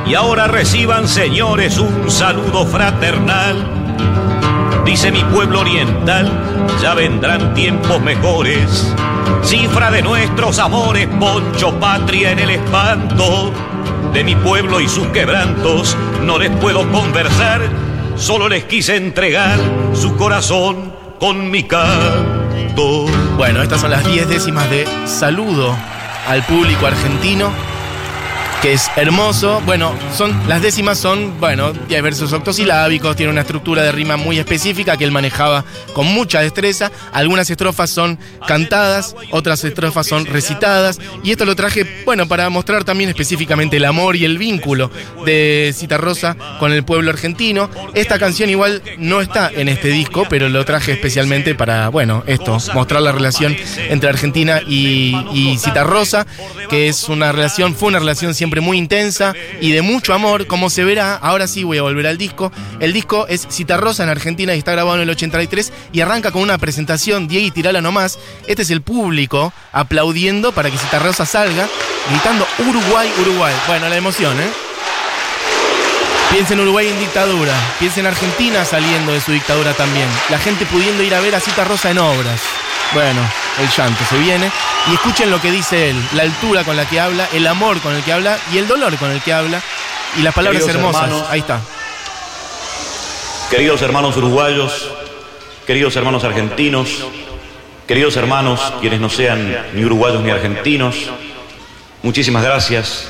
Y 0.06 0.16
ahora 0.16 0.48
reciban, 0.48 1.08
señores, 1.08 1.78
un 1.78 2.12
saludo 2.12 2.66
fraternal. 2.66 3.66
Dice 4.86 5.14
mi 5.14 5.24
pueblo 5.24 5.62
oriental, 5.62 6.30
ya 6.82 6.94
vendrán 6.94 7.54
tiempos 7.54 8.02
mejores. 8.02 8.94
Cifra 9.44 9.92
de 9.92 10.02
nuestros 10.02 10.60
amores, 10.60 11.08
poncho 11.08 11.80
patria 11.80 12.32
en 12.32 12.40
el 12.40 12.50
espanto 12.50 13.54
de 14.14 14.24
mi 14.24 14.36
pueblo 14.36 14.80
y 14.82 14.88
sus 14.88 15.08
quebrantos 15.08 15.96
no 16.24 16.40
les 16.40 16.50
puedo 16.52 16.90
conversar, 16.92 17.62
solo 18.16 18.50
les 18.50 18.66
quise 18.66 18.96
entregar 18.96 19.60
su 19.94 20.16
corazón 20.16 20.94
con 21.20 21.50
mi 21.52 21.64
canto. 21.64 23.06
Bueno, 23.38 23.62
estas 23.62 23.82
son 23.82 23.92
las 23.92 24.06
diez 24.06 24.28
décimas 24.28 24.70
de 24.70 24.86
saludo 25.06 25.76
al 26.28 26.44
público 26.44 26.86
argentino 26.86 27.52
que 28.62 28.74
es 28.74 28.90
hermoso. 28.96 29.62
Bueno, 29.66 29.94
son 30.16 30.36
las 30.48 30.62
décimas 30.62 30.98
son, 30.98 31.40
bueno, 31.40 31.74
versos 31.88 32.34
octosilábicos, 32.34 33.16
tiene 33.16 33.32
una 33.32 33.42
estructura 33.42 33.84
de 33.84 33.92
rima 33.92 34.18
muy 34.18 34.40
específica 34.40 34.98
que 34.98 35.04
él 35.04 35.12
manejaba 35.12 35.64
con 35.94 36.08
mucha 36.08 36.42
destreza. 36.42 36.92
Algunas 37.14 37.50
estrofas 37.50 37.90
son 37.90 38.18
cantadas, 38.48 39.16
otras 39.32 39.64
estrofas 39.64 40.08
son 40.08 40.26
recitadas. 40.26 41.00
Y 41.24 41.32
esto 41.32 41.46
lo 41.46 41.56
traje, 41.56 42.04
bueno, 42.06 42.28
para 42.28 42.50
mostrar 42.50 42.84
también 42.84 43.10
específicamente 43.10 43.78
el 43.78 43.86
amor 43.86 44.16
y 44.16 44.26
el 44.26 44.38
vínculo 44.38 44.92
de 45.26 45.74
Cita 45.76 45.98
Rosa 45.98 46.36
con 46.60 46.72
el 46.72 46.84
pueblo 46.84 47.12
argentino. 47.12 47.70
Esta 47.94 48.18
canción 48.20 48.50
igual 48.50 48.82
no 48.98 49.22
está 49.22 49.52
en 49.54 49.70
este 49.70 49.90
disco, 49.90 50.26
pero 50.30 50.50
lo 50.50 50.66
traje 50.66 50.94
especialmente 50.94 51.56
para, 51.56 51.90
bueno, 51.90 52.24
esto, 52.28 52.58
mostrar 52.74 53.02
la 53.02 53.12
relación 53.12 53.56
entre 53.90 54.10
Argentina 54.10 54.62
y, 54.66 55.16
y 55.34 55.58
Cita 55.58 55.84
Rosa, 55.84 56.26
que 56.70 56.88
es 56.88 57.10
una 57.10 57.32
relación, 57.32 57.76
fue 57.76 57.90
una 57.90 58.00
relación 58.00 58.34
siempre 58.34 58.47
siempre 58.48 58.62
muy 58.62 58.78
intensa 58.78 59.34
y 59.60 59.72
de 59.72 59.82
mucho 59.82 60.14
amor, 60.14 60.48
como 60.48 60.70
se 60.70 60.86
verá, 60.86 61.16
ahora 61.16 61.48
sí 61.48 61.66
voy 61.66 61.80
a 61.80 61.82
volver 61.82 62.08
al 62.08 62.18
disco. 62.18 62.50
El 62.80 62.94
disco 62.94 63.28
es 63.28 63.46
Citarrosa 63.52 64.04
en 64.04 64.10
Argentina 64.10 64.56
y 64.56 64.60
está 64.60 64.72
grabado 64.72 64.96
en 64.96 65.02
el 65.02 65.10
83 65.10 65.74
y 65.92 66.00
arranca 66.00 66.32
con 66.32 66.44
una 66.44 66.58
presentación, 66.58 67.28
Diego 67.28 67.46
y 67.46 67.52
tirala 67.52 67.82
nomás. 67.82 68.18
Este 68.48 68.62
es 68.62 68.72
el 68.72 68.82
público 68.82 69.52
aplaudiendo 69.74 70.54
para 70.54 70.72
que 70.72 70.78
Citarrosa 70.78 71.26
salga, 71.26 71.68
gritando 72.10 72.48
Uruguay, 72.60 73.12
Uruguay. 73.20 73.54
Bueno, 73.68 73.90
la 73.90 73.98
emoción, 73.98 74.40
¿eh? 74.40 74.50
Piensa 76.32 76.54
en 76.54 76.62
Uruguay 76.62 76.88
en 76.88 77.00
dictadura, 77.00 77.54
piensa 77.80 78.00
en 78.00 78.06
Argentina 78.06 78.64
saliendo 78.64 79.12
de 79.12 79.20
su 79.20 79.34
dictadura 79.34 79.74
también. 79.74 80.08
La 80.30 80.40
gente 80.40 80.66
pudiendo 80.66 81.04
ir 81.04 81.14
a 81.14 81.20
ver 81.20 81.36
a 81.36 81.42
Cita 81.42 81.66
Rosa 81.66 81.92
en 81.92 81.98
obras. 81.98 82.42
Bueno, 82.94 83.22
el 83.60 83.70
llanto 83.70 84.04
se 84.10 84.18
viene. 84.18 84.52
Y 84.90 84.94
escuchen 84.94 85.30
lo 85.30 85.42
que 85.42 85.52
dice 85.52 85.90
él, 85.90 85.96
la 86.14 86.24
altura 86.24 86.64
con 86.64 86.76
la 86.76 86.88
que 86.88 87.00
habla, 87.00 87.28
el 87.34 87.46
amor 87.48 87.80
con 87.82 87.94
el 87.94 88.04
que 88.04 88.14
habla 88.14 88.38
y 88.54 88.58
el 88.58 88.68
dolor 88.68 88.96
con 88.98 89.12
el 89.12 89.22
que 89.22 89.34
habla. 89.34 89.62
Y 90.18 90.22
las 90.22 90.34
palabras 90.34 90.68
hermosas. 90.68 91.12
Ahí 91.30 91.40
está. 91.40 91.60
Queridos 93.50 93.82
hermanos 93.82 94.18
uruguayos, 94.18 94.92
queridos 95.66 95.96
hermanos 95.96 96.24
argentinos, 96.26 97.06
queridos 97.88 98.18
hermanos, 98.18 98.60
quienes 98.82 99.00
no 99.00 99.10
sean 99.10 99.68
ni 99.74 99.86
uruguayos 99.86 100.22
ni 100.22 100.32
argentinos, 100.32 100.96
muchísimas 102.04 102.44
gracias. 102.44 103.08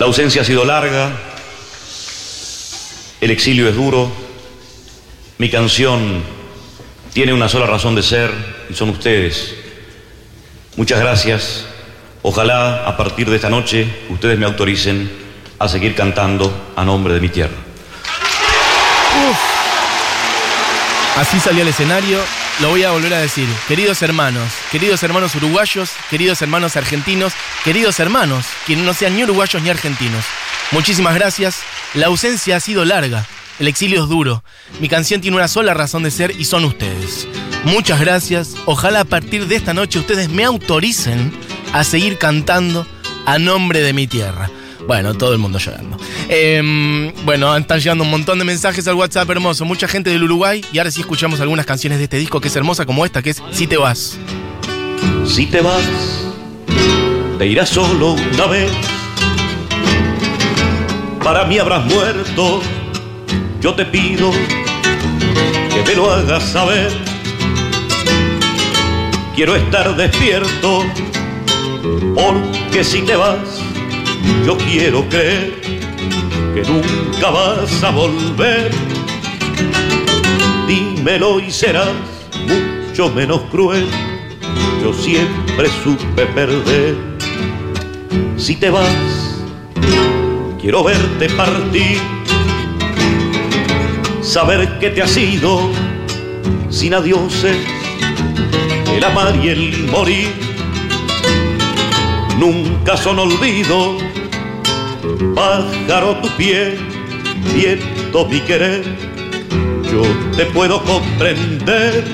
La 0.00 0.06
ausencia 0.06 0.42
ha 0.42 0.44
sido 0.44 0.64
larga, 0.64 1.12
el 3.20 3.30
exilio 3.30 3.68
es 3.68 3.76
duro, 3.76 4.10
mi 5.38 5.48
canción 5.48 6.24
tiene 7.14 7.32
una 7.32 7.48
sola 7.48 7.66
razón 7.66 7.94
de 7.94 8.02
ser 8.02 8.30
y 8.68 8.74
son 8.74 8.90
ustedes. 8.90 9.54
Muchas 10.76 10.98
gracias. 10.98 11.64
Ojalá 12.22 12.88
a 12.88 12.96
partir 12.96 13.30
de 13.30 13.36
esta 13.36 13.48
noche 13.48 13.86
ustedes 14.08 14.36
me 14.36 14.44
autoricen 14.44 15.10
a 15.60 15.68
seguir 15.68 15.94
cantando 15.94 16.72
a 16.74 16.84
nombre 16.84 17.14
de 17.14 17.20
mi 17.20 17.28
tierra. 17.28 17.54
Así 21.16 21.38
salió 21.38 21.62
al 21.62 21.68
escenario, 21.68 22.18
lo 22.60 22.70
voy 22.70 22.82
a 22.82 22.90
volver 22.90 23.14
a 23.14 23.20
decir. 23.20 23.48
Queridos 23.68 24.02
hermanos, 24.02 24.50
queridos 24.72 25.00
hermanos 25.04 25.36
uruguayos, 25.36 25.90
queridos 26.10 26.42
hermanos 26.42 26.76
argentinos, 26.76 27.32
queridos 27.62 28.00
hermanos, 28.00 28.44
quienes 28.66 28.84
no 28.84 28.92
sean 28.92 29.14
ni 29.14 29.22
uruguayos 29.22 29.62
ni 29.62 29.70
argentinos. 29.70 30.24
Muchísimas 30.72 31.14
gracias. 31.14 31.60
La 31.94 32.06
ausencia 32.06 32.56
ha 32.56 32.60
sido 32.60 32.84
larga. 32.84 33.24
El 33.60 33.68
exilio 33.68 34.02
es 34.02 34.08
duro. 34.08 34.42
Mi 34.80 34.88
canción 34.88 35.20
tiene 35.20 35.36
una 35.36 35.48
sola 35.48 35.74
razón 35.74 36.02
de 36.02 36.10
ser 36.10 36.34
y 36.38 36.44
son 36.44 36.64
ustedes. 36.64 37.28
Muchas 37.64 38.00
gracias. 38.00 38.54
Ojalá 38.66 39.00
a 39.00 39.04
partir 39.04 39.46
de 39.46 39.56
esta 39.56 39.74
noche 39.74 39.98
ustedes 39.98 40.28
me 40.28 40.44
autoricen 40.44 41.32
a 41.72 41.84
seguir 41.84 42.18
cantando 42.18 42.86
a 43.26 43.38
nombre 43.38 43.80
de 43.80 43.92
mi 43.92 44.06
tierra. 44.06 44.50
Bueno, 44.86 45.14
todo 45.14 45.32
el 45.32 45.38
mundo 45.38 45.58
llorando. 45.58 45.96
Em, 46.28 47.12
bueno, 47.24 47.56
están 47.56 47.78
llegando 47.78 48.04
un 48.04 48.10
montón 48.10 48.38
de 48.38 48.44
mensajes 48.44 48.86
al 48.86 48.94
WhatsApp 48.96 49.30
hermoso. 49.30 49.64
Mucha 49.64 49.88
gente 49.88 50.10
del 50.10 50.24
Uruguay. 50.24 50.62
Y 50.72 50.78
ahora 50.78 50.90
sí 50.90 51.00
escuchamos 51.00 51.40
algunas 51.40 51.64
canciones 51.64 51.98
de 51.98 52.04
este 52.04 52.18
disco 52.18 52.40
que 52.40 52.48
es 52.48 52.56
hermosa, 52.56 52.84
como 52.84 53.04
esta, 53.04 53.22
que 53.22 53.30
es 53.30 53.42
Si 53.50 53.66
te 53.66 53.76
vas. 53.76 54.18
Si 55.24 55.46
te 55.46 55.62
vas, 55.62 55.82
te 57.38 57.46
irás 57.46 57.70
solo 57.70 58.12
una 58.12 58.46
vez. 58.46 58.70
Para 61.22 61.44
mí 61.46 61.58
habrás 61.58 61.86
muerto. 61.86 62.60
Yo 63.60 63.74
te 63.74 63.84
pido 63.84 64.30
que 64.30 65.82
me 65.86 65.94
lo 65.94 66.10
hagas 66.10 66.42
saber. 66.44 66.92
Quiero 69.34 69.56
estar 69.56 69.96
despierto, 69.96 70.84
porque 72.14 72.84
si 72.84 73.02
te 73.02 73.16
vas, 73.16 73.60
yo 74.46 74.56
quiero 74.58 75.08
creer 75.08 75.54
que 76.54 76.62
nunca 76.62 77.30
vas 77.30 77.82
a 77.82 77.90
volver. 77.90 78.70
Dímelo 80.68 81.40
y 81.40 81.50
serás 81.50 81.88
mucho 82.46 83.10
menos 83.10 83.40
cruel. 83.50 83.86
Yo 84.82 84.92
siempre 84.92 85.68
supe 85.82 86.26
perder. 86.26 86.96
Si 88.36 88.56
te 88.56 88.70
vas, 88.70 89.42
quiero 90.60 90.84
verte 90.84 91.28
partir. 91.30 92.13
Saber 94.24 94.78
que 94.80 94.90
te 94.90 95.02
has 95.02 95.16
ido 95.16 95.70
sin 96.70 96.94
adioses, 96.94 97.56
el 98.96 99.04
amar 99.04 99.38
y 99.42 99.48
el 99.48 99.88
morir. 99.88 100.28
Nunca 102.38 102.96
son 102.96 103.20
olvido 103.20 103.96
pájaro 105.34 106.16
tu 106.16 106.28
pie, 106.36 106.76
viento 107.54 108.26
mi 108.26 108.40
querer, 108.40 108.82
yo 109.90 110.02
te 110.36 110.46
puedo 110.46 110.82
comprender 110.82 112.04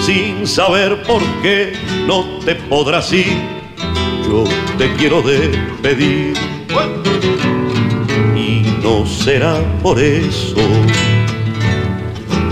sin 0.00 0.46
saber 0.46 1.02
por 1.02 1.22
qué 1.42 1.74
no 2.06 2.24
te 2.44 2.54
podrás 2.54 3.12
ir, 3.12 3.36
yo 4.26 4.44
te 4.78 4.94
quiero 4.94 5.22
despedir. 5.22 6.57
No 8.98 9.06
será 9.06 9.54
por 9.80 9.96
eso 10.00 10.56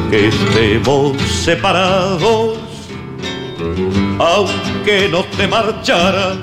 que 0.08 0.28
estemos 0.28 1.20
separados, 1.22 2.56
aunque 4.20 5.08
no 5.10 5.24
te 5.24 5.48
marcharas 5.48 6.36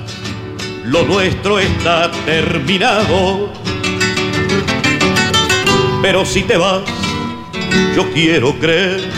lo 0.84 1.04
nuestro 1.06 1.58
está 1.58 2.12
terminado. 2.26 3.50
Pero 6.02 6.26
si 6.26 6.42
te 6.42 6.58
vas, 6.58 6.84
yo 7.96 8.12
quiero 8.12 8.60
creer 8.60 9.10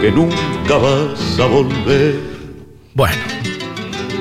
que 0.00 0.10
nunca 0.10 0.78
vas 0.78 1.38
a 1.38 1.44
volver. 1.44 2.18
Bueno, 2.94 3.20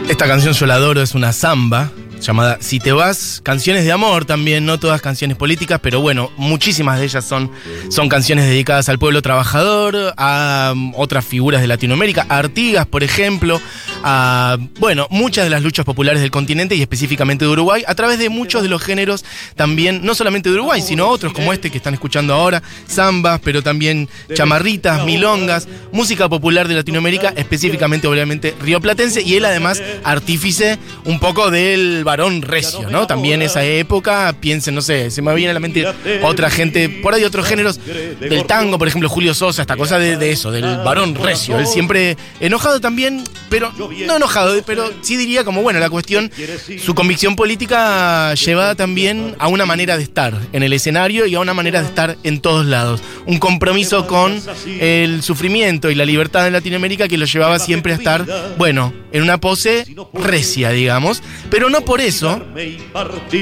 esta 0.09 0.27
canción 0.27 0.53
yo 0.53 0.65
la 0.65 0.74
adoro, 0.74 1.01
es 1.01 1.15
una 1.15 1.31
samba 1.31 1.89
llamada 2.20 2.58
Si 2.62 2.80
te 2.80 2.92
vas, 2.92 3.42
canciones 3.44 3.86
de 3.86 3.92
amor 3.92 4.26
también, 4.26 4.66
no 4.66 4.80
todas 4.80 5.02
canciones 5.02 5.38
políticas, 5.38 5.80
pero 5.82 6.02
bueno, 6.02 6.32
muchísimas 6.38 7.00
de 7.00 7.06
ellas 7.06 7.26
son, 7.26 7.52
son 7.90 8.10
canciones 8.10 8.46
dedicadas 8.46 8.90
al 8.90 9.00
pueblo 9.00 9.22
trabajador, 9.22 10.14
a 10.18 10.72
um, 10.74 10.94
otras 10.96 11.26
figuras 11.26 11.62
de 11.62 11.68
Latinoamérica, 11.68 12.26
Artigas, 12.30 12.86
por 12.86 13.04
ejemplo, 13.04 13.62
a, 14.03 14.58
bueno, 14.79 15.08
muchas 15.10 15.44
de 15.44 15.50
las 15.50 15.62
luchas 15.62 15.86
populares 15.86 16.22
del 16.22 16.32
continente 16.32 16.75
y 16.75 16.82
específicamente 16.82 17.46
de 17.46 17.51
Uruguay, 17.51 17.84
a 17.88 17.96
través 17.96 18.20
de 18.20 18.29
muchos 18.29 18.63
de 18.63 18.70
los 18.70 18.82
géneros 18.82 19.25
también, 19.56 20.01
no 20.03 20.15
solamente 20.15 20.50
de 20.50 20.56
Uruguay, 20.56 20.82
sino 20.82 21.08
otros 21.08 21.34
como 21.34 21.53
este 21.53 21.70
que 21.72 21.77
están 21.77 21.94
escuchando 21.94 22.34
ahora, 22.34 22.62
zambas, 22.88 23.39
pero 23.44 23.62
también 23.62 24.10
chamarritas, 24.34 25.06
milongas, 25.06 25.68
música 25.91 26.29
popular 26.29 26.68
de 26.68 26.75
Latinoamérica, 26.75 27.34
específicamente 27.36 28.08
obviamente 28.08 28.56
rioplatense, 28.62 29.22
y 29.22 29.36
él 29.36 29.46
además 29.46 29.82
artífice 30.03 30.77
un 31.06 31.20
poco 31.20 31.51
del 31.51 32.03
varón 32.03 32.41
recio, 32.41 32.89
¿no? 32.89 33.08
También 33.08 33.41
esa 33.41 33.63
época, 33.63 34.34
piensen, 34.39 34.75
no 34.75 34.82
sé, 34.82 35.12
se 35.12 35.22
me 35.22 35.34
viene 35.36 35.51
a 35.51 35.53
la 35.53 35.60
mente 35.60 35.86
otra 36.24 36.50
gente, 36.50 36.89
por 36.89 37.13
ahí 37.13 37.24
otros 37.24 37.46
géneros 37.46 37.79
del 38.20 38.46
tango, 38.46 38.77
por 38.77 38.88
ejemplo, 38.88 39.10
Julio 39.10 39.34
Sosa, 39.34 39.62
esta 39.62 39.77
cosa 39.77 40.00
de, 40.00 40.18
de 40.18 40.32
eso, 40.32 40.51
del 40.51 40.77
varón 40.77 41.15
recio, 41.15 41.60
él 41.60 41.68
siempre 41.68 42.18
enojado 42.39 42.79
también, 42.79 43.24
pero 43.50 43.72
no 44.05 44.17
enojado, 44.17 44.55
pero 44.65 44.91
sí 45.01 45.17
diría 45.17 45.43
como, 45.43 45.62
bueno, 45.62 45.79
la 45.79 45.89
cuestión, 45.89 46.31
su 46.84 46.96
convicción 46.96 47.36
política 47.36 48.34
llevada 48.34 48.75
también 48.75 49.36
a 49.39 49.48
una 49.48 49.65
manera 49.65 49.98
de 49.98 50.03
estar 50.03 50.34
en 50.53 50.63
el 50.63 50.74
escenario 50.74 51.25
y 51.25 51.36
a 51.36 51.39
una 51.39 51.53
manera 51.53 51.81
de 51.81 51.88
estar 51.88 52.17
en 52.24 52.41
todos 52.41 52.65
lados. 52.65 53.01
Un 53.25 53.38
compromiso 53.39 54.08
con 54.08 54.41
el 54.79 55.22
sufrimiento 55.24 55.89
y 55.89 55.96
la 55.96 56.05
libertad 56.05 56.48
en 56.48 56.53
Latinoamérica 56.53 57.08
que 57.08 57.17
lo 57.17 57.25
llevaba 57.25 57.60
siempre 57.60 57.93
a 57.93 57.96
estar, 57.96 58.25
bueno, 58.58 58.93
en 59.12 59.24
una 59.24 59.39
pose 59.39 59.86
recia, 60.13 60.69
digamos, 60.69 61.24
pero 61.50 61.69
no 61.69 61.81
por 61.81 62.01
eso 62.01 62.41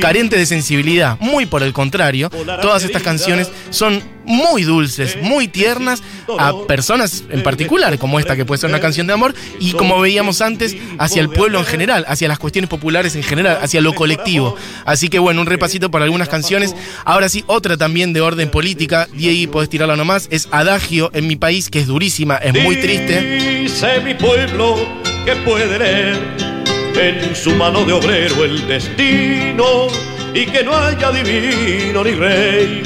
carente 0.02 0.38
de 0.38 0.46
sensibilidad, 0.46 1.18
muy 1.20 1.46
por 1.46 1.64
el 1.64 1.74
contrario, 1.74 2.30
todas 2.30 2.84
estas 2.84 3.04
canciones 3.04 3.50
son 3.70 4.02
muy 4.26 4.64
dulces, 4.64 5.18
muy 5.22 5.48
tiernas 5.48 6.04
a 6.38 6.54
personas 6.68 7.24
en 7.30 7.44
particular, 7.44 7.98
como 7.98 8.20
esta 8.20 8.36
que 8.36 8.46
puede 8.46 8.60
ser 8.60 8.70
una 8.70 8.82
canción 8.82 9.08
de 9.08 9.14
amor, 9.14 9.34
y 9.60 9.72
como 9.72 10.00
veíamos 10.02 10.37
antes, 10.42 10.76
hacia 10.98 11.22
el 11.22 11.30
pueblo 11.30 11.60
en 11.60 11.66
general, 11.66 12.06
hacia 12.08 12.28
las 12.28 12.40
cuestiones 12.40 12.70
populares 12.70 13.16
en 13.16 13.24
general, 13.24 13.60
hacia 13.62 13.82
lo 13.82 13.94
colectivo. 13.94 14.56
Así 14.86 15.10
que 15.10 15.20
bueno, 15.20 15.42
un 15.42 15.48
repasito 15.48 15.92
por 15.92 16.02
algunas 16.02 16.30
canciones. 16.30 16.76
Ahora 17.06 17.30
sí, 17.30 17.44
otra 17.48 17.78
también 17.78 18.14
de 18.14 18.22
orden 18.22 18.50
política, 18.50 19.08
Diego, 19.14 19.52
podés 19.52 19.70
tirarla 19.70 19.96
nomás, 19.96 20.28
es 20.32 20.48
Adagio 20.52 21.10
en 21.14 21.28
mi 21.28 21.36
país, 21.36 21.70
que 21.70 21.80
es 21.80 21.88
durísima, 21.88 22.38
es 22.38 22.54
muy 22.64 22.78
triste. 22.78 23.62
Dice 23.62 24.00
mi 24.02 24.14
pueblo 24.14 24.78
que 25.26 25.36
puede 25.38 25.78
leer 25.78 26.48
en 26.96 27.36
su 27.36 27.52
mano 27.52 27.86
de 27.86 27.94
obrero 27.94 28.44
el 28.44 28.68
destino 28.68 29.88
y 30.34 30.46
que 30.46 30.64
no 30.64 30.76
haya 30.76 31.12
divino 31.12 32.04
ni 32.04 32.12
rey 32.12 32.82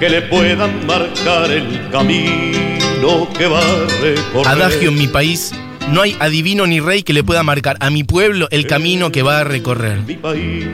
que 0.00 0.08
le 0.08 0.22
puedan 0.22 0.86
marcar 0.86 1.50
el 1.50 1.88
camino 1.90 3.28
que 3.36 3.46
va 3.46 3.60
a 3.60 3.86
recorrer. 4.00 4.46
Adagio 4.46 4.90
en 4.90 4.98
mi 4.98 5.08
país, 5.08 5.52
no 5.92 6.02
hay 6.02 6.16
adivino 6.20 6.66
ni 6.66 6.80
rey 6.80 7.02
que 7.02 7.12
le 7.12 7.22
pueda 7.24 7.42
marcar 7.42 7.76
a 7.80 7.90
mi 7.90 8.04
pueblo 8.04 8.48
el 8.50 8.66
camino 8.66 9.10
que 9.12 9.22
va 9.22 9.40
a 9.40 9.44
recorrer. 9.44 9.98
Mi 10.06 10.14
país, 10.16 10.66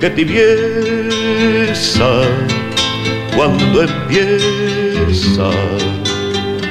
que 0.00 0.10
tibieza 0.10 2.04
cuando 3.36 3.82
empieza 3.82 5.50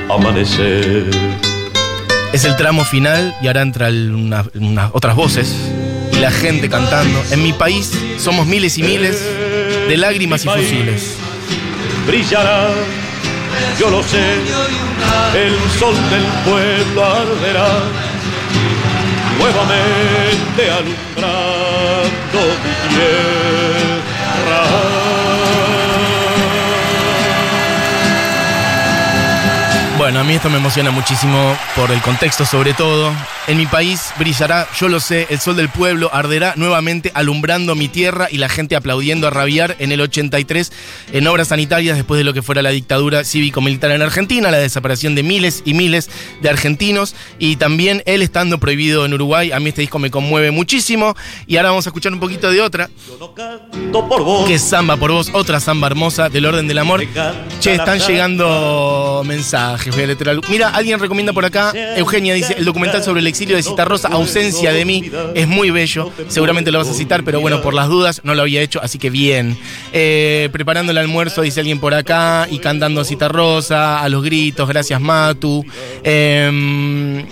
a 0.10 0.13
amanecer. 0.13 1.06
Es 2.34 2.44
el 2.46 2.56
tramo 2.58 2.84
final 2.84 3.34
y 3.42 3.48
ahora 3.48 3.62
entran 3.62 4.13
una, 4.13 4.46
una- 4.54 4.89
otras 4.94 5.16
voces 5.16 5.56
y 6.12 6.18
la 6.18 6.30
gente 6.32 6.70
cantando. 6.70 7.20
En 7.32 7.42
mi 7.42 7.54
país 7.54 7.92
somos 8.18 8.46
miles 8.46 8.77
y 8.77 8.84
miles 8.84 9.24
de 9.88 9.98
lágrimas 9.98 10.44
y 10.46 10.50
fusiles. 10.50 11.16
brillará, 12.06 12.70
yo 13.80 13.90
lo 13.92 14.02
sé, 14.04 14.42
el 15.36 15.56
sol 15.80 15.96
del 16.10 16.26
pueblo 16.46 17.06
arderá, 17.06 17.68
nuevamente 19.38 20.72
alumbrando 20.72 22.40
mi 22.64 22.96
tierra. 22.96 23.57
Bueno, 30.08 30.22
a 30.22 30.24
mí 30.24 30.36
esto 30.36 30.50
me 30.50 30.56
emociona 30.56 30.90
muchísimo 30.90 31.58
por 31.76 31.92
el 31.92 32.00
contexto 32.02 32.46
sobre 32.46 32.74
todo. 32.74 33.12
En 33.46 33.58
mi 33.58 33.66
país 33.66 34.14
brillará, 34.18 34.66
yo 34.80 34.88
lo 34.88 35.02
sé, 35.02 35.28
el 35.30 35.40
sol 35.42 35.58
del 35.58 35.68
pueblo 35.68 36.10
arderá 36.14 36.54
nuevamente 36.56 37.12
alumbrando 37.14 37.76
mi 37.76 37.90
tierra 37.90 38.30
y 38.32 38.38
la 38.38 38.48
gente 38.48 38.78
aplaudiendo 38.78 39.28
a 39.28 39.32
rabiar 39.32 39.76
en 39.80 39.92
el 39.92 40.00
83 40.00 40.72
en 41.12 41.28
obras 41.28 41.50
sanitarias 41.50 41.98
después 41.98 42.18
de 42.18 42.24
lo 42.24 42.34
que 42.34 42.42
fuera 42.42 42.62
la 42.62 42.70
dictadura 42.70 43.26
cívico-militar 43.26 43.92
en 43.92 44.02
Argentina, 44.02 44.50
la 44.50 44.60
desaparición 44.60 45.14
de 45.14 45.24
miles 45.24 45.62
y 45.66 45.74
miles 45.74 46.10
de 46.42 46.50
argentinos 46.50 47.14
y 47.38 47.58
también 47.58 48.02
él 48.06 48.22
estando 48.22 48.60
prohibido 48.60 49.06
en 49.06 49.14
Uruguay. 49.14 49.52
A 49.52 49.60
mí 49.60 49.70
este 49.70 49.82
disco 49.82 50.00
me 50.00 50.10
conmueve 50.10 50.52
muchísimo 50.52 51.18
y 51.48 51.58
ahora 51.58 51.72
vamos 51.72 51.86
a 51.86 51.90
escuchar 51.90 52.14
un 52.14 52.22
poquito 52.22 52.50
de 52.50 52.62
otra, 52.62 52.90
Yo 53.10 53.18
no 53.20 53.34
canto 53.34 54.08
por 54.08 54.24
vos. 54.24 54.48
que 54.48 54.54
es 54.54 54.62
Samba 54.62 54.96
por 54.96 55.12
vos, 55.12 55.32
otra 55.34 55.60
samba 55.60 55.88
hermosa 55.88 56.30
del 56.30 56.46
orden 56.46 56.66
del 56.66 56.78
amor. 56.78 57.04
Che, 57.60 57.74
están 57.74 58.00
llegando 58.00 59.24
mensajes. 59.26 59.97
A 60.04 60.08
leer 60.08 60.30
algo. 60.30 60.44
Mira, 60.50 60.70
alguien 60.70 61.00
recomienda 61.00 61.34
por 61.34 61.46
acá, 61.46 61.74
Eugenia 61.96 62.34
dice, 62.34 62.56
el 62.58 62.66
documental 62.66 63.04
sobre 63.04 63.22
el 63.22 63.27
exilio 63.27 63.56
de 63.56 63.63
Citarrosa, 63.63 64.10
Ausencia 64.10 64.72
de 64.72 64.86
mí, 64.86 65.12
es 65.34 65.48
muy 65.48 65.72
bello. 65.72 66.12
Seguramente 66.27 66.72
lo 66.72 66.80
vas 66.80 66.89
a 66.89 66.94
citar, 66.94 67.24
pero 67.24 67.39
bueno, 67.39 67.62
por 67.62 67.74
las 67.74 67.88
dudas 67.88 68.22
no 68.24 68.36
lo 68.36 68.42
había 68.42 68.62
hecho, 68.62 68.82
así 68.82 68.98
que 68.98 69.10
bien. 69.10 69.58
Eh, 69.94 70.50
preparando 70.51 70.92
el 70.92 70.98
almuerzo, 70.98 71.42
dice 71.42 71.60
alguien 71.60 71.80
por 71.80 71.94
acá, 71.94 72.48
y 72.50 72.60
cantando 72.60 73.04
Citarrosa, 73.04 74.01
a 74.01 74.10
los 74.10 74.24
gritos, 74.24 74.68
gracias 74.68 75.00
Matu. 75.01 75.66
Eh, 76.04 77.25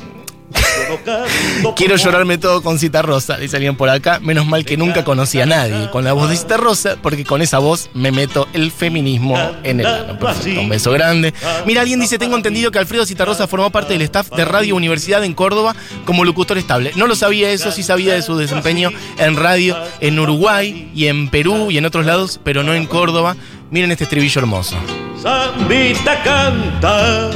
Quiero 1.76 1.96
llorarme 1.96 2.38
todo 2.38 2.62
con 2.62 2.80
Cita 2.80 3.02
Rosa, 3.02 3.38
dice 3.38 3.58
alguien 3.58 3.76
por 3.76 3.90
acá. 3.90 4.20
Menos 4.20 4.46
mal 4.46 4.66
que 4.66 4.78
nunca 4.78 5.04
conocí 5.04 5.40
a 5.42 5.46
nadie 5.46 5.90
con 5.92 6.04
la 6.04 6.14
voz 6.14 6.30
de 6.30 6.38
Cita 6.38 6.58
Rosa, 6.58 6.98
porque 7.02 7.24
con 7.24 7.42
esa 7.42 7.60
voz 7.60 7.90
me 7.94 8.12
meto 8.12 8.48
el 8.54 8.72
feminismo 8.72 9.38
en 9.64 9.80
el 9.80 9.86
ano. 9.86 10.20
Perfecto, 10.20 10.62
un 10.62 10.70
beso 10.70 10.92
grande. 10.92 11.34
Mira, 11.66 11.82
alguien 11.82 12.00
dice: 12.00 12.18
Tengo 12.18 12.36
entendido 12.36 12.72
que 12.72 12.80
Alfredo 12.80 13.06
Citarrosa 13.06 13.48
formó 13.48 13.70
parte 13.70 13.94
del 13.94 14.02
staff 14.04 14.30
de 14.32 14.46
Radio 14.46 14.76
Universidad 14.76 15.24
en 15.24 15.34
Córdoba 15.34 15.76
como 16.06 16.24
locutor 16.24 16.58
estable. 16.58 16.92
No 16.96 17.08
lo 17.08 17.16
sabía 17.16 17.50
eso, 17.52 17.72
sí 17.72 17.84
sabía 17.84 18.14
de 18.14 18.22
su 18.22 18.38
desempeño 18.38 18.92
en 19.18 19.36
radio 19.36 19.78
en 20.00 20.20
Uruguay 20.20 20.92
y 20.96 21.08
en 21.08 21.30
Perú 21.30 21.72
y 21.72 21.78
en 21.78 21.86
otros 21.86 22.06
lados, 22.06 22.40
pero 22.44 22.64
no 22.64 22.74
en 22.74 22.86
Córdoba. 22.86 23.36
Miren 23.72 23.92
este 23.92 24.04
estribillo 24.04 24.40
hermoso. 24.40 24.76
Zambita 25.22 26.22
canta, 26.24 27.32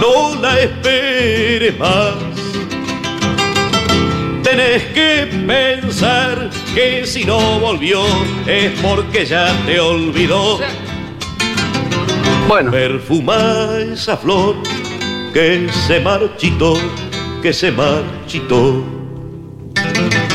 no 0.00 0.34
la 0.40 0.58
esperes 0.58 1.78
más. 1.78 2.14
Tenés 4.42 4.82
que 4.94 5.28
pensar 5.46 6.50
que 6.74 7.06
si 7.06 7.24
no 7.24 7.60
volvió 7.60 8.02
es 8.46 8.72
porque 8.80 9.24
ya 9.24 9.54
te 9.66 9.78
olvidó. 9.78 10.58
Bueno, 12.48 12.70
Perfuma 12.70 13.68
esa 13.92 14.16
flor 14.16 14.56
que 15.32 15.68
se 15.86 16.00
marchitó, 16.00 16.74
que 17.42 17.52
se 17.52 17.70
marchitó. 17.70 18.99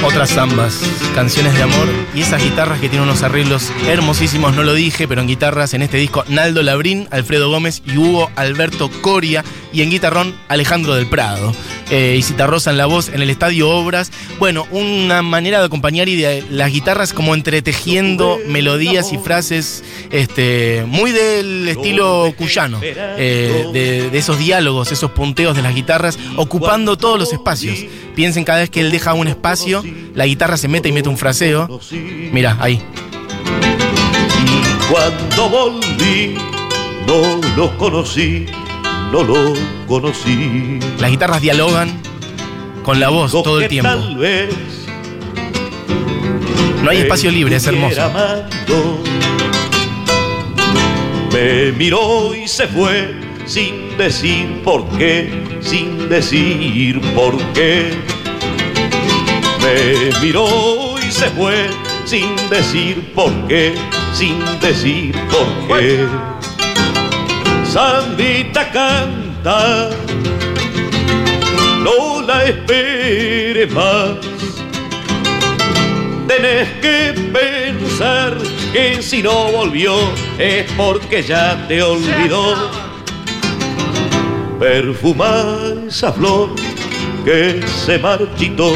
Otras 0.06 0.30
zambas, 0.30 0.80
canciones 1.16 1.56
de 1.56 1.64
amor 1.64 1.88
y 2.14 2.22
esas 2.22 2.44
guitarras 2.44 2.80
que 2.80 2.90
tienen 2.90 3.10
unos 3.10 3.24
arreglos 3.24 3.72
hermosísimos, 3.88 4.56
no 4.56 4.64
lo 4.64 4.76
dije, 4.76 5.08
pero 5.08 5.22
en 5.22 5.28
guitarras 5.28 5.74
en 5.74 5.82
este 5.82 5.98
disco 5.98 6.24
Naldo 6.28 6.62
Labrín, 6.62 7.08
Alfredo 7.10 7.50
Gómez 7.50 7.82
y 7.88 7.98
Hugo 7.98 8.30
Alberto 8.36 8.92
Coria 9.02 9.44
y 9.74 9.82
en 9.82 9.90
guitarrón 9.90 10.36
Alejandro 10.48 10.94
del 10.94 11.08
Prado. 11.08 11.54
Eh, 11.92 12.16
y 12.18 12.24
Citarrosa 12.24 12.72
en 12.72 12.78
la 12.78 12.88
voz 12.88 13.10
en 13.10 13.22
el 13.22 13.30
Estadio 13.30 13.70
Obras. 13.70 14.12
Bueno, 14.40 14.68
una 14.72 15.22
manera 15.22 15.60
de 15.60 15.66
acompañar 15.66 16.10
y 16.10 16.16
de 16.16 16.44
las 16.50 16.72
guitarras 16.72 17.14
como 17.14 17.36
entretejiendo 17.36 18.40
melodías 18.48 19.14
y 19.14 19.18
frases 19.18 19.84
este, 20.10 20.84
muy 20.88 21.12
del 21.12 21.68
estilo 21.68 22.34
cuyano, 22.38 22.80
eh, 22.84 23.66
de, 23.72 24.10
de 24.10 24.18
esos 24.18 24.40
diálogos, 24.40 24.92
esos 24.92 25.12
punteos 25.12 25.56
de 25.56 25.62
las 25.62 25.76
guitarras, 25.76 26.18
ocupando 26.38 26.98
todos 26.98 27.20
los 27.20 27.32
espacios. 27.34 27.78
Piensen 28.16 28.46
cada 28.46 28.60
vez 28.60 28.70
que 28.70 28.82
él 28.82 28.92
deja 28.92 29.14
un 29.14 29.28
espacio, 29.28 29.84
la 30.14 30.26
guitarra 30.26 30.58
se 30.58 30.68
mete 30.68 30.90
y 30.90 30.92
mete 30.92 31.10
un 31.10 31.18
fraseo. 31.18 31.80
Mira, 32.32 32.58
ahí. 32.60 32.82
Y 34.44 34.92
cuando 34.92 35.50
volví, 35.50 36.36
no 37.06 37.40
lo 37.56 37.78
conocí, 37.78 38.46
no 39.16 39.24
lo 39.24 39.54
conocí. 39.88 40.80
Las 41.00 41.10
guitarras 41.10 41.42
dialogan 41.42 42.02
con 42.84 43.00
la 43.00 43.08
voz 43.10 43.32
todo 43.32 43.62
el 43.62 43.70
tiempo. 43.70 43.90
Tal 43.90 44.18
vez 44.18 44.50
No 46.84 46.90
hay 46.90 46.98
espacio 46.98 47.32
libre, 47.32 47.56
es 47.56 47.66
hermoso. 47.66 48.02
amando. 48.02 49.00
Me 51.32 51.72
miró 51.72 52.36
y 52.36 52.48
se 52.48 52.68
fue 52.68 53.16
sin 53.46 53.98
decir 53.98 54.62
por 54.64 54.86
qué, 54.98 55.32
sin 55.62 56.10
decir 56.10 57.00
por 57.14 57.38
qué. 57.54 57.94
Me 59.62 60.20
miró 60.22 60.96
y 61.00 61.12
se 61.12 61.30
fue 61.32 61.68
sin 62.06 62.36
decir 62.50 63.14
por 63.16 63.32
qué, 63.48 63.76
sin 64.14 64.40
decir 64.60 65.16
por 65.30 65.78
qué. 65.80 66.06
Sandita 67.76 68.72
canta, 68.72 69.90
no 71.84 72.22
la 72.22 72.46
esperes 72.46 73.70
más. 73.70 74.16
Tenés 76.26 76.70
que 76.82 77.14
pensar 77.34 78.38
que 78.72 79.02
si 79.02 79.22
no 79.22 79.52
volvió 79.52 79.94
es 80.38 80.72
porque 80.78 81.22
ya 81.22 81.68
te 81.68 81.84
olvidó. 81.84 82.72
Perfuma 84.58 85.44
esa 85.90 86.14
flor 86.14 86.52
que 87.26 87.62
se 87.84 88.00
marchitó, 88.00 88.72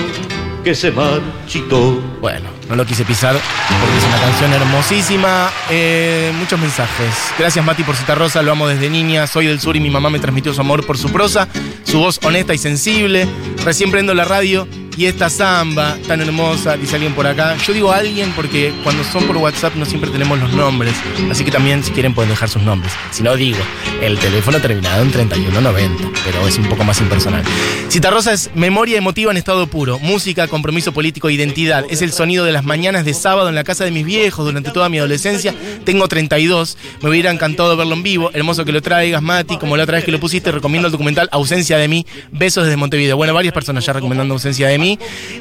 que 0.62 0.76
se 0.76 0.92
marchitó. 0.92 2.02
Bueno, 2.20 2.59
no 2.70 2.76
lo 2.76 2.86
quise 2.86 3.04
pisar 3.04 3.36
porque 3.80 3.98
es 3.98 4.04
una 4.06 4.20
canción 4.20 4.54
hermosísima. 4.54 5.50
Eh, 5.70 6.32
muchos 6.38 6.60
mensajes. 6.60 7.14
Gracias 7.38 7.66
Mati 7.66 7.84
por 7.84 7.96
citar 7.96 8.18
Rosa, 8.18 8.42
lo 8.44 8.52
amo 8.52 8.68
desde 8.68 8.90
niña. 8.90 9.26
Soy 9.28 9.48
del 9.48 9.60
sur 9.60 9.76
y 9.76 9.80
mi 9.80 9.90
mamá 9.90 10.10
me 10.10 10.20
transmitió 10.20 10.54
su 10.54 10.62
amor 10.62 10.86
por 10.86 10.98
su 10.98 11.12
prosa, 11.12 11.48
su 11.84 12.00
voz 12.00 12.20
honesta 12.24 12.54
y 12.54 12.60
sensible. 12.60 13.28
Recién 13.66 13.90
prendo 13.92 14.14
la 14.14 14.26
radio 14.26 14.68
y 15.00 15.06
esta 15.06 15.30
samba 15.30 15.98
tan 16.10 16.20
hermosa, 16.20 16.76
dice 16.76 16.96
alguien 16.96 17.14
por 17.14 17.26
acá. 17.26 17.56
Yo 17.66 17.72
digo 17.72 17.90
alguien 17.94 18.34
porque 18.36 18.74
cuando 18.84 19.02
son 19.06 19.26
por 19.28 19.38
WhatsApp 19.38 19.76
no 19.76 19.86
siempre 19.86 20.12
tenemos 20.12 20.38
los 20.38 20.52
nombres. 20.52 20.94
Así 21.32 21.46
que 21.46 21.52
también 21.52 21.86
si 21.86 21.92
quieren 21.92 22.14
pueden 22.14 22.30
dejar 22.30 22.50
sus 22.50 22.62
nombres. 22.64 22.92
Si 23.12 23.24
no 23.24 23.34
digo, 23.38 23.60
el 24.02 24.20
teléfono 24.20 24.60
terminado 24.60 25.02
en 25.02 25.10
3190, 25.10 26.04
pero 26.26 26.46
es 26.46 26.58
un 26.58 26.68
poco 26.68 26.84
más 26.84 27.00
impersonal. 27.00 27.46
Citarrosa 27.90 28.34
es 28.34 28.52
memoria 28.56 28.98
emotiva 28.98 29.32
en 29.32 29.38
estado 29.38 29.68
puro, 29.68 30.00
música, 30.00 30.50
compromiso 30.50 30.92
político, 30.92 31.30
identidad. 31.30 31.86
Es 31.90 32.02
el 32.02 32.12
sonido 32.12 32.44
de 32.44 32.52
las 32.52 32.66
mañanas 32.66 33.06
de 33.06 33.14
sábado 33.14 33.48
en 33.48 33.56
la 33.56 33.64
casa 33.64 33.86
de 33.86 33.92
mis 33.92 34.06
viejos 34.06 34.46
durante 34.46 34.72
toda 34.72 34.90
mi 34.90 34.98
adolescencia. 34.98 35.56
Tengo 35.86 36.10
32, 36.10 36.78
me 37.02 37.10
hubiera 37.10 37.32
encantado 37.32 37.78
verlo 37.78 37.94
en 37.94 38.04
vivo. 38.04 38.32
Hermoso 38.34 38.66
que 38.66 38.74
lo 38.74 38.82
traigas, 38.82 39.22
Mati. 39.22 39.56
Como 39.56 39.78
la 39.78 39.84
otra 39.84 39.96
vez 39.96 40.04
que 40.04 40.12
lo 40.12 40.20
pusiste, 40.20 40.52
recomiendo 40.52 40.88
el 40.88 40.92
documental 40.92 41.30
Ausencia 41.32 41.78
de 41.78 41.88
mí. 41.88 42.06
Besos 42.34 42.66
desde 42.66 42.76
Montevideo. 42.76 43.16
Bueno, 43.16 43.34
varias 43.34 43.54
personas 43.54 43.86
ya 43.86 43.94
recomendando 43.94 44.34
Ausencia 44.34 44.68
de 44.68 44.78
mí. 44.78 44.89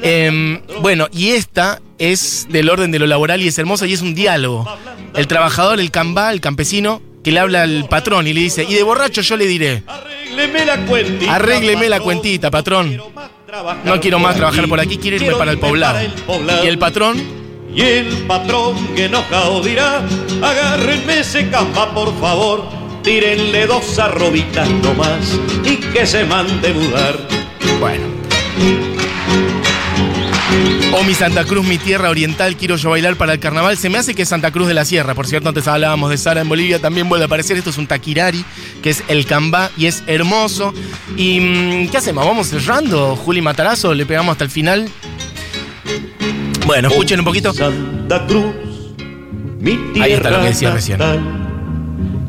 Em, 0.01 0.59
bueno, 0.81 1.07
y 1.11 1.29
esta 1.29 1.81
es 1.97 2.47
del 2.49 2.69
orden 2.69 2.91
de 2.91 2.99
lo 2.99 3.07
laboral 3.07 3.41
y 3.41 3.47
es 3.47 3.57
hermosa 3.57 3.87
y 3.87 3.93
es 3.93 4.01
un 4.01 4.13
diálogo. 4.13 4.67
El 5.15 5.27
trabajador, 5.27 5.79
el 5.79 5.89
cambá, 5.91 6.31
el 6.31 6.41
campesino, 6.41 7.01
que 7.23 7.31
le 7.31 7.39
habla 7.39 7.63
al 7.63 7.87
patrón 7.89 8.27
y 8.27 8.33
le 8.33 8.41
dice, 8.41 8.65
y 8.67 8.73
de 8.75 8.83
borracho 8.83 9.21
yo 9.21 9.35
le 9.37 9.45
diré, 9.47 9.83
Arrégleme 9.87 10.65
la 10.65 10.77
cuentita. 10.85 11.35
Arrégleme 11.35 11.89
la 11.89 11.97
patrón. 11.97 12.03
cuentita, 12.05 12.51
patrón. 12.51 13.01
no 13.83 13.99
quiero 13.99 14.19
más 14.19 14.35
trabajar 14.35 14.67
por 14.67 14.79
aquí, 14.79 14.97
quiero 14.97 15.15
irme 15.17 15.27
Quiero 15.27 15.37
para 15.39 15.51
el 15.51 15.57
irme 15.57 15.67
poblado. 15.69 15.93
para 15.95 16.05
el 16.05 16.11
poblado. 16.13 16.63
Y 16.63 16.67
el 16.67 16.77
patrón, 16.77 17.23
Y 17.75 17.81
el 17.81 18.05
patrón 18.27 18.75
que 18.95 19.05
enojado 19.05 19.61
dirá, 19.61 20.01
agárrenme 20.41 21.19
ese 21.19 21.49
camba 21.49 21.93
por 21.93 22.17
favor, 22.19 22.63
tírenle 23.03 23.67
dos 23.67 23.99
arrobitas 23.99 24.69
nomás 24.69 25.37
y 25.65 25.75
que 25.77 26.05
se 26.07 26.23
mande 26.25 26.73
mudar. 26.73 27.15
bueno. 27.79 28.05
O 30.91 31.03
mi 31.03 31.13
Santa 31.13 31.45
Cruz, 31.45 31.65
mi 31.65 31.77
tierra 31.77 32.09
oriental, 32.09 32.55
quiero 32.57 32.75
yo 32.75 32.89
bailar 32.89 33.15
para 33.15 33.33
el 33.33 33.39
carnaval. 33.39 33.77
Se 33.77 33.89
me 33.89 33.97
hace 33.97 34.15
que 34.15 34.23
es 34.23 34.29
Santa 34.29 34.51
Cruz 34.51 34.67
de 34.67 34.73
la 34.73 34.85
Sierra. 34.85 35.13
Por 35.13 35.27
cierto, 35.27 35.49
antes 35.49 35.67
hablábamos 35.67 36.09
de 36.09 36.17
Sara 36.17 36.41
en 36.41 36.49
Bolivia, 36.49 36.79
también 36.79 37.07
vuelve 37.07 37.25
a 37.25 37.27
aparecer. 37.27 37.57
Esto 37.57 37.69
es 37.69 37.77
un 37.77 37.87
taquirari, 37.87 38.43
que 38.81 38.89
es 38.89 39.03
el 39.07 39.25
cambá 39.25 39.69
y 39.77 39.85
es 39.85 40.03
hermoso. 40.07 40.73
¿Y 41.15 41.39
mm, 41.39 41.89
qué 41.89 41.97
hacemos? 41.97 42.25
¿Vamos 42.25 42.47
cerrando? 42.47 43.15
Juli 43.15 43.41
Matarazo, 43.41 43.93
le 43.93 44.05
pegamos 44.05 44.33
hasta 44.33 44.43
el 44.43 44.49
final. 44.49 44.89
Bueno, 46.65 46.89
escuchen 46.89 47.19
un 47.19 47.25
poquito. 47.25 47.53
Santa 47.53 48.25
Cruz, 48.25 48.53
mi 49.59 49.75
tierra 49.93 50.05
Ahí 50.05 50.13
está 50.13 50.29
lo 50.31 50.41
que 50.41 50.47
decía 50.47 50.71
recién. 50.71 50.99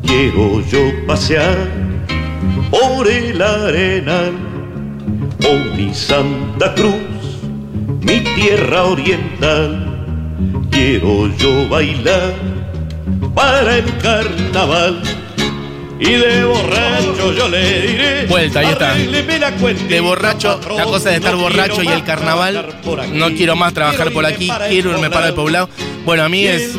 Quiero 0.05 0.61
yo 0.67 1.05
pasear 1.07 1.69
por 2.69 3.07
el 3.07 3.41
arenal. 3.41 4.33
Oh, 5.47 5.75
mi 5.75 5.93
Santa 5.93 6.73
Cruz, 6.75 6.95
mi 8.01 8.19
tierra 8.35 8.83
oriental. 8.85 9.87
Quiero 10.71 11.27
yo 11.37 11.67
bailar 11.69 12.33
para 13.35 13.77
el 13.77 13.97
carnaval. 13.97 15.01
Y 15.99 16.13
de 16.13 16.43
borracho 16.43 17.31
yo 17.37 17.47
le 17.47 17.81
diré. 17.87 18.25
Vuelta, 18.25 18.61
ahí 18.61 18.65
está. 18.67 18.91
"Arrégleme 18.93 19.37
la 19.37 19.51
cuentita, 19.51 19.87
De 19.87 19.99
borracho, 19.99 20.59
la 20.75 20.83
cosa 20.85 21.09
de 21.11 21.17
estar 21.17 21.33
no 21.33 21.41
borracho 21.41 21.83
y 21.83 21.87
el 21.89 22.03
carnaval. 22.03 22.75
No 23.13 23.29
quiero 23.35 23.55
más 23.55 23.71
trabajar 23.73 24.11
por 24.11 24.25
aquí, 24.25 24.49
quiero 24.69 24.91
irme 24.93 25.11
para 25.11 25.27
el 25.27 25.35
poblado. 25.35 25.69
Bueno, 26.03 26.23
a 26.23 26.29
mí 26.29 26.47
es. 26.47 26.71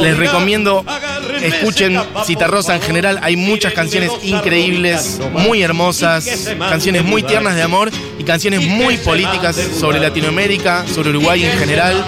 Les 0.00 0.16
recomiendo, 0.16 0.82
"Agárrenme 0.86 1.46
escuchen 1.46 2.00
Citarrosa 2.24 2.74
en 2.74 2.80
general, 2.80 3.18
hay 3.22 3.36
muchas 3.36 3.74
canciones 3.74 4.10
increíbles, 4.22 5.20
muy 5.32 5.62
hermosas, 5.62 6.24
canciones 6.70 7.02
muy 7.04 7.20
mudar". 7.20 7.28
tiernas 7.28 7.54
de 7.56 7.62
amor 7.62 7.90
y 8.24 8.26
canciones 8.26 8.66
muy 8.66 8.96
políticas 8.96 9.56
sobre. 9.78 10.00
Latinoamérica, 10.00 10.86
sobre 10.86 11.10
Uruguay 11.10 11.44
en 11.44 11.58
general. 11.58 12.04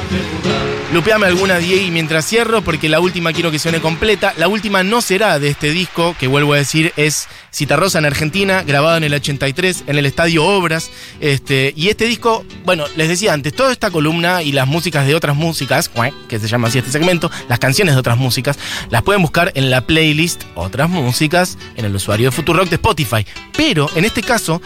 Lupeame 0.93 1.27
alguna 1.27 1.59
Diego 1.59 1.91
mientras 1.91 2.27
cierro, 2.27 2.63
porque 2.63 2.89
la 2.89 3.01
última 3.01 3.33
quiero 3.33 3.51
que 3.51 3.59
suene 3.59 3.81
completa. 3.81 4.33
La 4.39 4.49
última 4.49 4.83
no 4.83 5.01
será 5.01 5.39
de 5.39 5.49
este 5.49 5.71
disco, 5.71 6.15
que 6.19 6.27
vuelvo 6.27 6.55
a 6.55 6.59
decir 6.59 6.93
es 6.97 7.29
Citarrosa 7.53 7.99
en 7.99 8.07
Argentina, 8.07 8.63
grabado 8.63 8.97
en 8.97 9.05
el 9.05 9.13
83 9.13 9.85
en 9.89 9.99
el 9.99 10.07
Estadio 10.07 10.45
Obras. 10.45 10.91
Este, 11.21 11.75
y 11.77 11.89
este 11.89 12.07
disco, 12.07 12.45
bueno, 12.65 12.85
les 12.97 13.09
decía 13.09 13.33
antes, 13.33 13.53
toda 13.53 13.73
esta 13.73 13.91
columna 13.91 14.43
y 14.43 14.53
las 14.53 14.67
músicas 14.67 15.07
de 15.07 15.15
otras 15.15 15.37
músicas, 15.37 15.91
que 16.29 16.39
se 16.39 16.49
llama 16.49 16.69
así 16.69 16.79
este 16.79 16.93
segmento, 16.93 17.31
las 17.49 17.59
canciones 17.59 17.95
de 17.95 18.01
otras 18.01 18.17
músicas, 18.17 18.59
las 18.89 19.03
pueden 19.03 19.23
buscar 19.23 19.53
en 19.55 19.71
la 19.71 19.81
playlist 19.81 20.45
Otras 20.55 20.89
Músicas 20.89 21.59
en 21.77 21.85
el 21.85 21.95
usuario 21.95 22.31
de 22.31 22.37
Futurock 22.37 22.69
de 22.69 22.77
Spotify. 22.77 23.27
Pero 23.57 23.91
en 23.97 24.05
este 24.05 24.23
caso, 24.23 24.63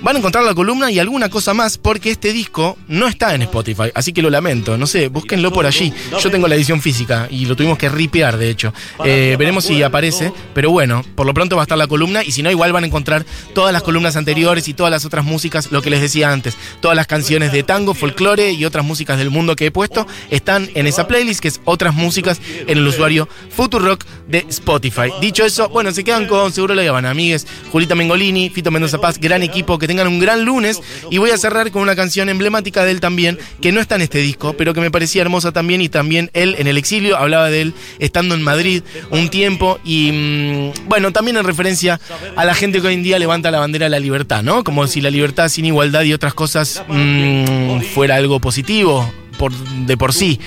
Van 0.00 0.14
a 0.14 0.20
encontrar 0.20 0.44
la 0.44 0.54
columna 0.54 0.92
y 0.92 1.00
alguna 1.00 1.28
cosa 1.28 1.54
más 1.54 1.76
porque 1.76 2.12
este 2.12 2.32
disco 2.32 2.78
no 2.86 3.08
está 3.08 3.34
en 3.34 3.42
Spotify, 3.42 3.90
así 3.94 4.12
que 4.12 4.22
lo 4.22 4.30
lamento. 4.30 4.78
No 4.78 4.86
sé, 4.86 5.08
búsquenlo 5.08 5.52
por 5.52 5.66
allí. 5.66 5.92
Yo 6.22 6.30
tengo 6.30 6.46
la 6.46 6.54
edición 6.54 6.80
física 6.80 7.26
y 7.28 7.46
lo 7.46 7.56
tuvimos 7.56 7.78
que 7.78 7.88
ripear, 7.88 8.36
de 8.36 8.48
hecho. 8.48 8.72
Eh, 9.04 9.34
veremos 9.36 9.64
si 9.64 9.82
aparece, 9.82 10.32
pero 10.54 10.70
bueno, 10.70 11.04
por 11.16 11.26
lo 11.26 11.34
pronto 11.34 11.56
va 11.56 11.62
a 11.62 11.64
estar 11.64 11.76
la 11.76 11.88
columna 11.88 12.22
y 12.22 12.30
si 12.30 12.44
no, 12.44 12.50
igual 12.50 12.72
van 12.72 12.84
a 12.84 12.86
encontrar 12.86 13.26
todas 13.54 13.72
las 13.72 13.82
columnas 13.82 14.14
anteriores 14.14 14.68
y 14.68 14.74
todas 14.74 14.92
las 14.92 15.04
otras 15.04 15.24
músicas, 15.24 15.72
lo 15.72 15.82
que 15.82 15.90
les 15.90 16.00
decía 16.00 16.30
antes. 16.30 16.56
Todas 16.80 16.96
las 16.96 17.08
canciones 17.08 17.50
de 17.50 17.64
tango, 17.64 17.92
folclore 17.92 18.52
y 18.52 18.64
otras 18.64 18.84
músicas 18.84 19.18
del 19.18 19.30
mundo 19.30 19.56
que 19.56 19.66
he 19.66 19.70
puesto 19.72 20.06
están 20.30 20.70
en 20.74 20.86
esa 20.86 21.08
playlist 21.08 21.40
que 21.40 21.48
es 21.48 21.60
otras 21.64 21.92
músicas 21.92 22.40
en 22.68 22.78
el 22.78 22.86
usuario 22.86 23.28
Futurock 23.50 24.04
de 24.28 24.46
Spotify. 24.48 25.10
Dicho 25.20 25.44
eso, 25.44 25.68
bueno, 25.70 25.90
se 25.90 26.04
quedan 26.04 26.26
con 26.26 26.52
Seguro 26.52 26.76
la 26.76 26.82
llevan 26.82 27.04
amigues, 27.04 27.48
Julita 27.72 27.96
Mengolini, 27.96 28.48
Fito 28.48 28.70
Mendoza 28.70 29.00
Paz, 29.00 29.18
gran 29.18 29.42
equipo 29.42 29.76
que 29.76 29.87
tengan 29.88 30.06
un 30.06 30.20
gran 30.20 30.44
lunes. 30.44 30.80
Y 31.10 31.18
voy 31.18 31.30
a 31.30 31.38
cerrar 31.38 31.72
con 31.72 31.82
una 31.82 31.96
canción 31.96 32.28
emblemática 32.28 32.84
de 32.84 32.92
él 32.92 33.00
también, 33.00 33.38
que 33.60 33.72
no 33.72 33.80
está 33.80 33.96
en 33.96 34.02
este 34.02 34.18
disco, 34.18 34.54
pero 34.56 34.72
que 34.72 34.80
me 34.80 34.92
parecía 34.92 35.22
hermosa 35.22 35.50
también. 35.50 35.80
Y 35.80 35.88
también 35.88 36.30
él 36.34 36.54
en 36.58 36.68
el 36.68 36.78
exilio 36.78 37.16
hablaba 37.16 37.50
de 37.50 37.62
él 37.62 37.74
estando 37.98 38.36
en 38.36 38.42
Madrid 38.42 38.84
un 39.10 39.28
tiempo. 39.28 39.80
Y 39.84 40.12
mm, 40.12 40.88
bueno, 40.88 41.12
también 41.12 41.36
en 41.36 41.44
referencia 41.44 42.00
a 42.36 42.44
la 42.44 42.54
gente 42.54 42.80
que 42.80 42.86
hoy 42.86 42.94
en 42.94 43.02
día 43.02 43.18
levanta 43.18 43.50
la 43.50 43.58
bandera 43.58 43.86
de 43.86 43.90
la 43.90 43.98
libertad, 43.98 44.44
¿no? 44.44 44.62
Como 44.62 44.86
si 44.86 45.00
la 45.00 45.10
libertad 45.10 45.48
sin 45.48 45.64
igualdad 45.64 46.02
y 46.02 46.12
otras 46.12 46.34
cosas 46.34 46.84
mm, 46.86 47.80
fuera 47.94 48.14
algo 48.14 48.38
positivo 48.38 49.12
por, 49.38 49.52
de 49.54 49.96
por 49.96 50.12
sí, 50.12 50.38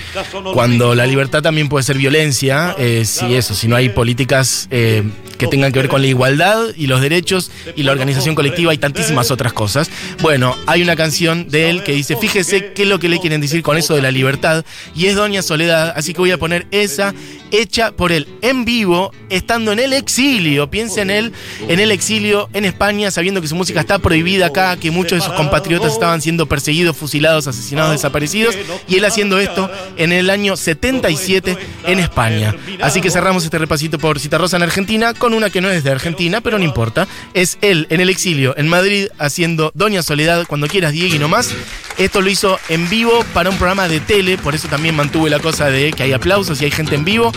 cuando 0.52 0.94
la 0.94 1.06
libertad 1.06 1.42
también 1.42 1.68
puede 1.68 1.82
ser 1.82 1.98
violencia, 1.98 2.76
eh, 2.78 3.04
si 3.04 3.34
eso, 3.34 3.54
si 3.54 3.66
no 3.66 3.76
hay 3.76 3.88
políticas 3.88 4.68
eh, 4.70 5.02
que 5.38 5.46
tengan 5.48 5.72
que 5.72 5.80
ver 5.80 5.88
con 5.88 6.02
la 6.02 6.06
igualdad 6.06 6.62
y 6.76 6.86
los 6.86 7.00
derechos 7.00 7.50
y 7.74 7.82
la 7.82 7.92
organización 7.92 8.34
colectiva 8.34 8.72
y 8.72 8.78
tantísimas 8.78 9.30
otras 9.30 9.52
cosas. 9.52 9.90
Bueno, 10.20 10.56
hay 10.66 10.82
una 10.82 10.94
canción 10.94 11.48
de 11.48 11.70
él 11.70 11.82
que 11.82 11.92
dice, 11.92 12.16
fíjese 12.16 12.72
qué 12.74 12.82
es 12.82 12.88
lo 12.88 13.00
que 13.00 13.08
le 13.08 13.18
quieren 13.18 13.40
decir 13.40 13.62
con 13.62 13.76
eso 13.76 13.94
de 13.96 14.02
la 14.02 14.10
libertad, 14.10 14.64
y 14.94 15.06
es 15.06 15.16
Doña 15.16 15.42
Soledad, 15.42 15.92
así 15.96 16.12
que 16.12 16.20
voy 16.20 16.30
a 16.30 16.38
poner 16.38 16.66
esa 16.70 17.14
hecha 17.50 17.92
por 17.92 18.12
él 18.12 18.26
en 18.40 18.64
vivo, 18.64 19.12
estando 19.28 19.72
en 19.72 19.78
el 19.78 19.92
exilio. 19.92 20.70
Piensa 20.70 21.02
en 21.02 21.10
él, 21.10 21.32
en 21.68 21.80
el 21.80 21.90
exilio 21.90 22.48
en 22.52 22.64
España, 22.64 23.10
sabiendo 23.10 23.40
que 23.40 23.48
su 23.48 23.54
música 23.54 23.80
está 23.80 23.98
prohibida 23.98 24.46
acá, 24.46 24.76
que 24.76 24.90
muchos 24.90 25.18
de 25.18 25.24
sus 25.24 25.34
compatriotas 25.34 25.92
estaban 25.92 26.20
siendo 26.22 26.46
perseguidos, 26.46 26.96
fusilados, 26.96 27.46
asesinados, 27.46 27.92
desaparecidos, 27.92 28.56
y 28.88 28.96
él 28.96 29.04
haciendo 29.04 29.38
esto 29.38 29.70
en 29.96 30.12
el 30.12 30.30
año 30.30 30.56
77 30.56 31.56
en 31.86 31.98
España. 31.98 32.54
Así 32.80 33.00
que 33.00 33.10
cerramos 33.10 33.44
este 33.44 33.58
repasito 33.58 33.98
por 33.98 34.18
Citarrosa 34.18 34.56
en 34.56 34.62
Argentina 34.62 35.14
con 35.14 35.34
una 35.34 35.50
que 35.50 35.60
no 35.60 35.70
es 35.70 35.84
de 35.84 35.90
Argentina, 35.90 36.40
pero 36.40 36.58
no 36.58 36.64
importa. 36.64 37.06
Es 37.34 37.58
él 37.60 37.86
en 37.90 38.00
el 38.00 38.08
exilio 38.08 38.54
en 38.56 38.68
Madrid 38.68 39.08
haciendo 39.18 39.70
Doña 39.74 40.02
Soledad, 40.02 40.46
cuando 40.46 40.68
quieras, 40.68 40.92
Diego 40.92 41.14
y 41.14 41.18
no 41.18 41.28
más. 41.28 41.54
Esto 41.98 42.20
lo 42.20 42.30
hizo 42.30 42.58
en 42.68 42.88
vivo 42.88 43.24
para 43.34 43.50
un 43.50 43.56
programa 43.56 43.88
de 43.88 44.00
tele, 44.00 44.38
por 44.38 44.54
eso 44.54 44.68
también 44.68 44.94
mantuve 44.94 45.30
la 45.30 45.38
cosa 45.38 45.70
de 45.70 45.92
que 45.92 46.02
hay 46.02 46.12
aplausos 46.12 46.60
y 46.60 46.64
hay 46.64 46.70
gente 46.70 46.94
en 46.94 47.04
vivo. 47.04 47.32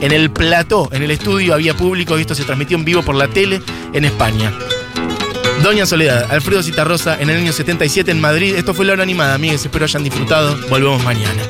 En 0.00 0.12
el 0.12 0.30
plató, 0.30 0.90
en 0.92 1.02
el 1.02 1.10
estudio, 1.10 1.54
había 1.54 1.74
público 1.74 2.18
y 2.18 2.22
esto 2.22 2.34
se 2.34 2.44
transmitió 2.44 2.76
en 2.76 2.84
vivo 2.84 3.02
por 3.02 3.14
la 3.14 3.28
tele 3.28 3.62
en 3.92 4.04
España. 4.04 4.52
Doña 5.64 5.86
Soledad, 5.86 6.30
Alfredo 6.30 6.62
Citarrosa 6.62 7.18
en 7.18 7.30
el 7.30 7.38
año 7.38 7.50
77 7.50 8.10
en 8.10 8.20
Madrid. 8.20 8.54
Esto 8.54 8.74
fue 8.74 8.84
la 8.84 8.92
hora 8.92 9.02
animada, 9.02 9.34
amigos. 9.34 9.64
Espero 9.64 9.86
hayan 9.86 10.04
disfrutado. 10.04 10.58
Volvemos 10.68 11.02
mañana. 11.02 11.40